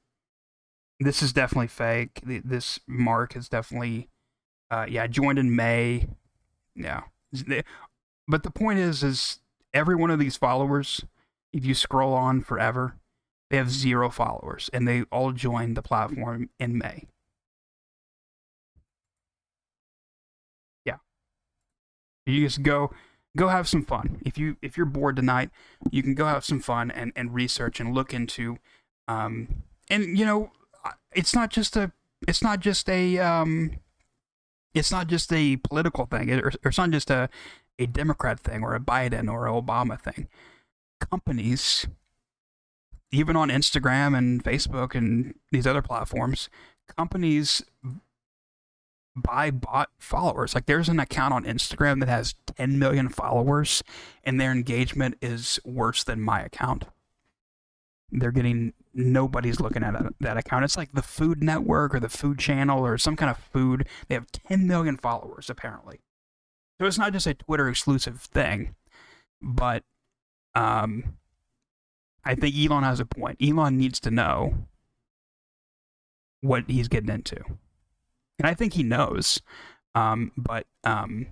This 1.00 1.22
is 1.22 1.34
definitely 1.34 1.68
fake. 1.68 2.22
This 2.24 2.80
mark 2.88 3.36
is 3.36 3.50
definitely, 3.50 4.10
uh, 4.72 4.86
yeah, 4.88 5.08
joined 5.08 5.40
in 5.40 5.56
May. 5.56 6.08
Yeah. 6.76 7.04
But 8.28 8.44
the 8.44 8.52
point 8.52 8.80
is, 8.80 9.04
is 9.04 9.40
every 9.74 9.96
one 9.96 10.12
of 10.12 10.20
these 10.20 10.38
followers, 10.38 11.04
if 11.52 11.66
you 11.66 11.74
scroll 11.74 12.14
on 12.14 12.42
forever, 12.42 12.96
they 13.50 13.58
have 13.58 13.72
zero 13.72 14.10
followers 14.10 14.70
and 14.72 14.88
they 14.88 15.04
all 15.12 15.32
joined 15.32 15.76
the 15.76 15.82
platform 15.82 16.50
in 16.60 16.78
May. 16.78 17.08
Yeah, 20.86 20.98
you 22.26 22.46
just 22.46 22.62
go 22.62 22.92
go 23.36 23.48
have 23.48 23.68
some 23.68 23.84
fun. 23.84 24.22
If 24.26 24.38
you 24.38 24.58
if 24.62 24.78
you're 24.78 24.86
bored 24.86 25.16
tonight, 25.16 25.50
you 25.92 26.04
can 26.04 26.14
go 26.14 26.26
have 26.26 26.46
some 26.46 26.60
fun 26.60 26.92
and 26.92 27.12
and 27.16 27.34
research 27.34 27.80
and 27.80 27.94
look 27.94 28.14
into, 28.14 28.58
um, 29.08 29.64
and 29.90 30.18
you 30.18 30.26
know, 30.26 30.52
it's 31.14 31.34
not 31.34 31.50
just 31.50 31.76
a 31.76 31.92
it's 32.28 32.44
not 32.44 32.60
just 32.60 32.90
a 32.90 33.18
um, 33.18 33.80
it's 34.74 34.92
not 34.92 35.08
just 35.08 35.32
a 35.34 35.58
political 35.58 36.06
thing, 36.06 36.32
or, 36.32 36.52
or 36.64 36.70
it's 36.70 36.78
not 36.78 36.92
just 36.92 37.10
a 37.10 37.30
a 37.80 37.88
Democrat 37.88 38.40
thing 38.40 38.62
or 38.62 38.76
a 38.76 38.80
Biden 38.80 39.32
or 39.32 39.46
Obama 39.46 40.00
thing. 40.00 40.28
Companies, 41.00 41.88
even 43.12 43.36
on 43.38 43.50
Instagram 43.50 44.18
and 44.18 44.44
Facebook 44.44 44.94
and 44.94 45.34
these 45.52 45.66
other 45.66 45.82
platforms, 45.82 46.50
companies 46.98 47.64
buy 49.16 49.50
bot 49.50 49.90
followers. 49.98 50.54
Like 50.54 50.66
there's 50.66 50.90
an 50.90 51.00
account 51.00 51.34
on 51.34 51.46
Instagram 51.46 52.00
that 52.02 52.10
has 52.10 52.36
10 52.58 52.78
million 52.78 53.10
followers 53.10 53.84
and 54.24 54.40
their 54.40 54.52
engagement 54.52 55.16
is 55.22 55.60
worse 55.64 56.04
than 56.04 56.22
my 56.22 56.42
account. 56.42 56.86
They're 58.12 58.32
getting 58.32 58.74
nobody's 58.94 59.60
looking 59.60 59.84
at 59.84 59.96
that 60.20 60.38
account. 60.38 60.66
It's 60.66 60.78
like 60.78 60.92
the 60.94 61.02
Food 61.02 61.44
Network 61.44 61.94
or 61.94 62.00
the 62.00 62.10
Food 62.10 62.40
Channel 62.40 62.86
or 62.86 62.98
some 62.98 63.16
kind 63.16 63.30
of 63.30 63.38
food. 63.38 63.88
They 64.08 64.16
have 64.16 64.32
10 64.32 64.68
million 64.68 64.98
followers 64.98 65.50
apparently. 65.50 66.00
So 66.80 66.88
it's 66.88 66.98
not 66.98 67.14
just 67.14 67.28
a 67.28 67.34
Twitter 67.34 67.70
exclusive 67.70 68.22
thing, 68.22 68.76
but 69.42 69.84
um, 70.56 71.18
I 72.24 72.36
think 72.36 72.56
Elon 72.56 72.84
has 72.84 73.00
a 73.00 73.06
point. 73.06 73.38
Elon 73.42 73.78
needs 73.78 74.00
to 74.02 74.12
know 74.12 74.68
what 76.42 76.64
he's 76.70 76.88
getting 76.88 77.10
into 77.10 77.44
and 78.40 78.48
I 78.48 78.54
think 78.54 78.74
he 78.74 78.84
knows. 78.84 79.42
Um, 79.94 80.32
but 80.38 80.66
um, 80.84 81.28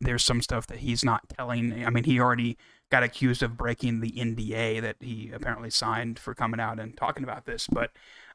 there's 0.00 0.24
some 0.24 0.40
stuff 0.40 0.66
that 0.68 0.78
he's 0.78 1.04
not 1.04 1.28
telling. 1.28 1.84
I 1.84 1.90
mean, 1.90 2.04
he 2.04 2.20
already 2.20 2.56
got 2.92 3.02
accused 3.02 3.42
of 3.42 3.56
breaking 3.56 4.00
the 4.00 4.12
NDA 4.12 4.82
that 4.82 4.96
he 5.00 5.30
apparently 5.32 5.70
signed 5.70 6.18
for 6.18 6.34
coming 6.34 6.60
out 6.60 6.78
and 6.78 6.94
talking 6.94 7.24
about 7.24 7.46
this. 7.46 7.66
But 7.66 7.90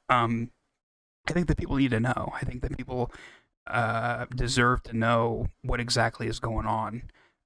um, 0.09 0.49
I 1.29 1.31
think 1.31 1.47
that 1.47 1.57
people 1.57 1.75
need 1.75 1.91
to 1.91 1.99
know. 1.99 2.33
I 2.33 2.43
think 2.43 2.63
that 2.63 2.75
people 2.75 3.11
uh, 3.67 4.25
deserve 4.35 4.81
to 4.83 4.97
know 4.97 5.45
what 5.61 5.79
exactly 5.79 6.27
is 6.27 6.39
going 6.39 6.65
on 6.65 7.03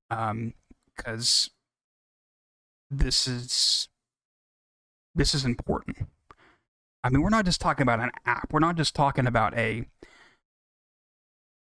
because 0.10 1.50
um, 1.50 2.98
this 2.98 3.28
is 3.28 3.90
this 5.14 5.36
is 5.36 5.44
important. 5.44 5.98
I 7.04 7.10
mean, 7.10 7.22
we're 7.22 7.30
not 7.30 7.44
just 7.44 7.60
talking 7.60 7.84
about 7.84 8.00
an 8.00 8.12
app. 8.26 8.54
We're 8.54 8.60
not 8.60 8.78
just 8.78 8.96
talking 8.96 9.28
about 9.28 9.54
a 9.58 9.86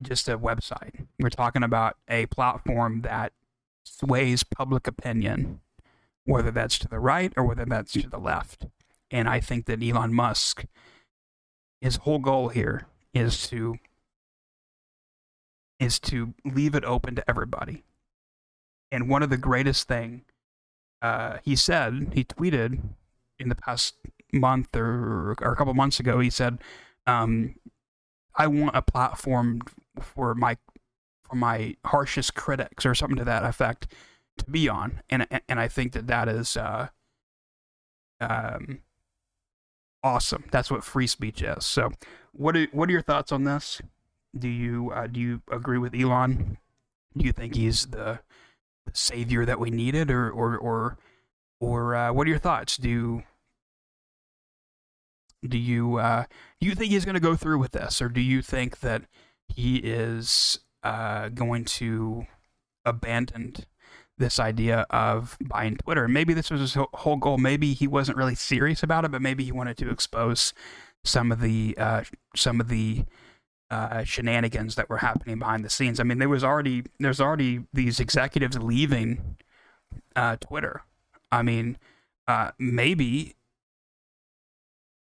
just 0.03 0.29
a 0.29 0.37
website. 0.37 1.07
We're 1.21 1.31
talking 1.31 1.63
about 1.63 1.97
a 2.09 2.27
platform 2.27 3.03
that 3.03 3.33
sways 3.97 4.45
public 4.45 4.87
opinion, 4.87 5.61
whether 6.25 6.51
that's 6.51 6.79
to 6.81 6.89
the 6.89 6.99
right 6.99 7.33
or 7.37 7.45
whether 7.45 7.65
that's 7.65 7.93
to 7.93 8.09
the 8.09 8.19
left. 8.19 8.67
And 9.11 9.29
I 9.29 9.41
think 9.41 9.67
that 9.67 9.83
Elon 9.83 10.13
Musk, 10.13 10.65
his 11.81 11.97
whole 11.97 12.19
goal 12.19 12.49
here 12.49 12.87
is 13.15 13.49
to 13.49 13.79
is 15.81 16.01
to 16.01 16.35
leave 16.45 16.75
it 16.75 16.85
open 16.85 17.15
to 17.15 17.31
everybody. 17.31 17.85
And 18.91 19.09
one 19.09 19.23
of 19.23 19.31
the 19.31 19.37
greatest 19.37 19.87
thing 19.87 20.23
uh, 21.01 21.39
he 21.45 21.55
said, 21.55 22.11
he 22.15 22.25
tweeted 22.25 22.81
in 23.39 23.49
the 23.49 23.55
past 23.55 23.95
month 24.33 24.75
or, 24.75 25.37
or 25.41 25.53
a 25.53 25.57
couple 25.57 25.73
months 25.75 26.01
ago, 26.01 26.19
he 26.19 26.31
said, 26.31 26.59
um, 27.07 27.55
I 28.35 28.47
want 28.47 28.77
a 28.77 28.83
platform 28.83 29.63
for 30.01 30.35
my 30.35 30.57
for 31.29 31.37
my 31.37 31.77
harshest 31.85 32.35
critics 32.35 32.87
or 32.87 32.95
something 32.95 33.19
to 33.19 33.25
that 33.25 33.45
effect 33.45 33.89
to 34.39 34.51
be 34.51 34.69
on, 34.69 35.03
and 35.11 35.27
and 35.49 35.61
I 35.61 35.69
think 35.69 35.93
that 35.93 36.07
that 36.07 36.29
is 36.29 36.57
uh, 36.57 36.89
um, 38.21 38.81
awesome. 40.03 40.45
That's 40.51 40.71
what 40.71 40.85
free 40.85 41.07
speech 41.07 41.43
is. 41.43 41.67
So, 41.67 41.93
what 42.33 42.57
are 42.57 42.67
what 42.73 42.89
are 42.89 42.93
your 42.93 43.03
thoughts 43.03 43.33
on 43.33 43.45
this? 43.45 43.81
Do 44.37 44.49
you 44.49 44.91
uh, 44.91 45.07
do 45.07 45.21
you 45.21 45.43
agree 45.51 45.79
with 45.79 45.95
Elon? 45.95 46.59
Do 47.17 47.25
you 47.25 47.33
think 47.33 47.57
he's 47.57 47.87
the, 47.87 48.21
savior 48.93 49.45
that 49.45 49.61
we 49.61 49.71
needed, 49.71 50.11
or 50.11 50.31
or 50.31 50.57
or 50.57 50.99
or 51.61 51.95
uh, 51.95 52.13
what 52.13 52.27
are 52.27 52.31
your 52.31 52.39
thoughts? 52.39 52.77
Do 52.77 53.23
do 55.47 55.59
you 55.59 55.97
uh, 55.97 56.25
do 56.61 56.67
you 56.67 56.75
think 56.75 56.93
he's 56.93 57.05
going 57.05 57.15
to 57.15 57.21
go 57.21 57.37
through 57.37 57.59
with 57.59 57.73
this, 57.73 58.01
or 58.01 58.09
do 58.09 58.21
you 58.21 58.41
think 58.41 58.81
that 58.81 59.03
he 59.49 59.77
is 59.77 60.61
uh, 60.83 61.29
going 61.29 61.65
to 61.65 62.27
abandon 62.85 63.55
this 64.19 64.39
idea 64.41 64.87
of 64.91 65.37
buying 65.41 65.77
Twitter. 65.77 66.09
Maybe 66.09 66.35
this 66.35 66.51
was 66.51 66.61
his 66.61 66.75
whole 66.75 67.17
goal. 67.17 67.39
Maybe 67.39 67.73
he 67.73 67.87
wasn't 67.87 68.19
really 68.19 68.35
serious 68.35 68.83
about 68.83 69.05
it, 69.05 69.11
but 69.11 69.23
maybe 69.23 69.45
he 69.45 69.53
wanted 69.53 69.77
to 69.79 69.91
expose 69.91 70.53
some 71.05 71.31
of 71.31 71.41
the 71.41 71.77
uh, 71.79 72.03
some 72.35 72.61
of 72.61 72.69
the 72.69 73.05
uh, 73.71 74.03
shenanigans 74.05 74.75
that 74.75 74.89
were 74.89 74.99
happening 74.99 75.39
behind 75.39 75.65
the 75.65 75.71
scenes. 75.71 76.01
I 76.01 76.03
mean, 76.03 76.19
there 76.19 76.29
was 76.29 76.45
already 76.45 76.85
there's 76.99 77.21
already 77.21 77.65
these 77.73 78.01
executives 78.01 78.59
leaving 78.59 79.37
uh, 80.17 80.37
Twitter. 80.37 80.83
I 81.31 81.43
mean, 81.43 81.79
uh, 82.27 82.53
maybe 82.59 83.37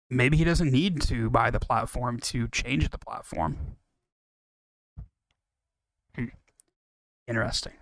maybe 0.09 0.37
he 0.37 0.44
doesn't 0.44 0.70
need 0.70 1.00
to 1.02 1.30
buy 1.30 1.50
the 1.50 1.61
platform 1.61 2.18
to 2.20 2.48
change 2.48 2.90
the 2.90 2.98
platform. 2.98 3.76
Interesting. 7.31 7.73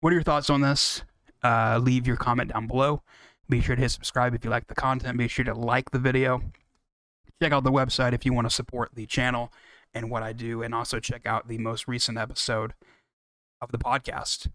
What 0.00 0.12
are 0.12 0.14
your 0.14 0.22
thoughts 0.22 0.48
on 0.48 0.62
this? 0.62 1.02
Uh, 1.42 1.78
leave 1.82 2.06
your 2.06 2.16
comment 2.16 2.52
down 2.52 2.66
below. 2.66 3.02
Be 3.48 3.60
sure 3.60 3.76
to 3.76 3.82
hit 3.82 3.90
subscribe 3.90 4.34
if 4.34 4.44
you 4.44 4.50
like 4.50 4.68
the 4.68 4.74
content. 4.74 5.18
Be 5.18 5.28
sure 5.28 5.44
to 5.44 5.54
like 5.54 5.90
the 5.90 5.98
video. 5.98 6.42
Check 7.42 7.52
out 7.52 7.64
the 7.64 7.72
website 7.72 8.12
if 8.12 8.24
you 8.24 8.32
want 8.32 8.48
to 8.48 8.54
support 8.54 8.90
the 8.94 9.06
channel 9.06 9.52
and 9.92 10.10
what 10.10 10.22
I 10.22 10.32
do, 10.32 10.62
and 10.62 10.72
also 10.74 11.00
check 11.00 11.26
out 11.26 11.48
the 11.48 11.58
most 11.58 11.88
recent 11.88 12.16
episode 12.16 12.74
of 13.60 13.72
the 13.72 13.78
podcast. 13.78 14.48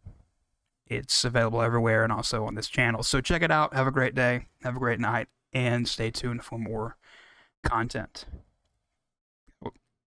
It's 0.88 1.26
available 1.26 1.62
everywhere 1.62 2.04
and 2.04 2.14
also 2.14 2.46
on 2.46 2.56
this 2.56 2.70
channel. 2.70 3.04
So 3.04 3.20
check 3.20 3.42
it 3.42 3.52
out. 3.52 3.74
Have 3.74 3.88
a 3.88 3.92
great 3.92 4.16
day. 4.16 4.46
Have 4.64 4.78
a 4.78 4.80
great 4.80 5.00
night. 5.00 5.28
And 5.52 5.88
stay 5.88 6.12
tuned 6.12 6.44
for 6.44 6.60
more 6.60 6.96
content. 7.64 8.26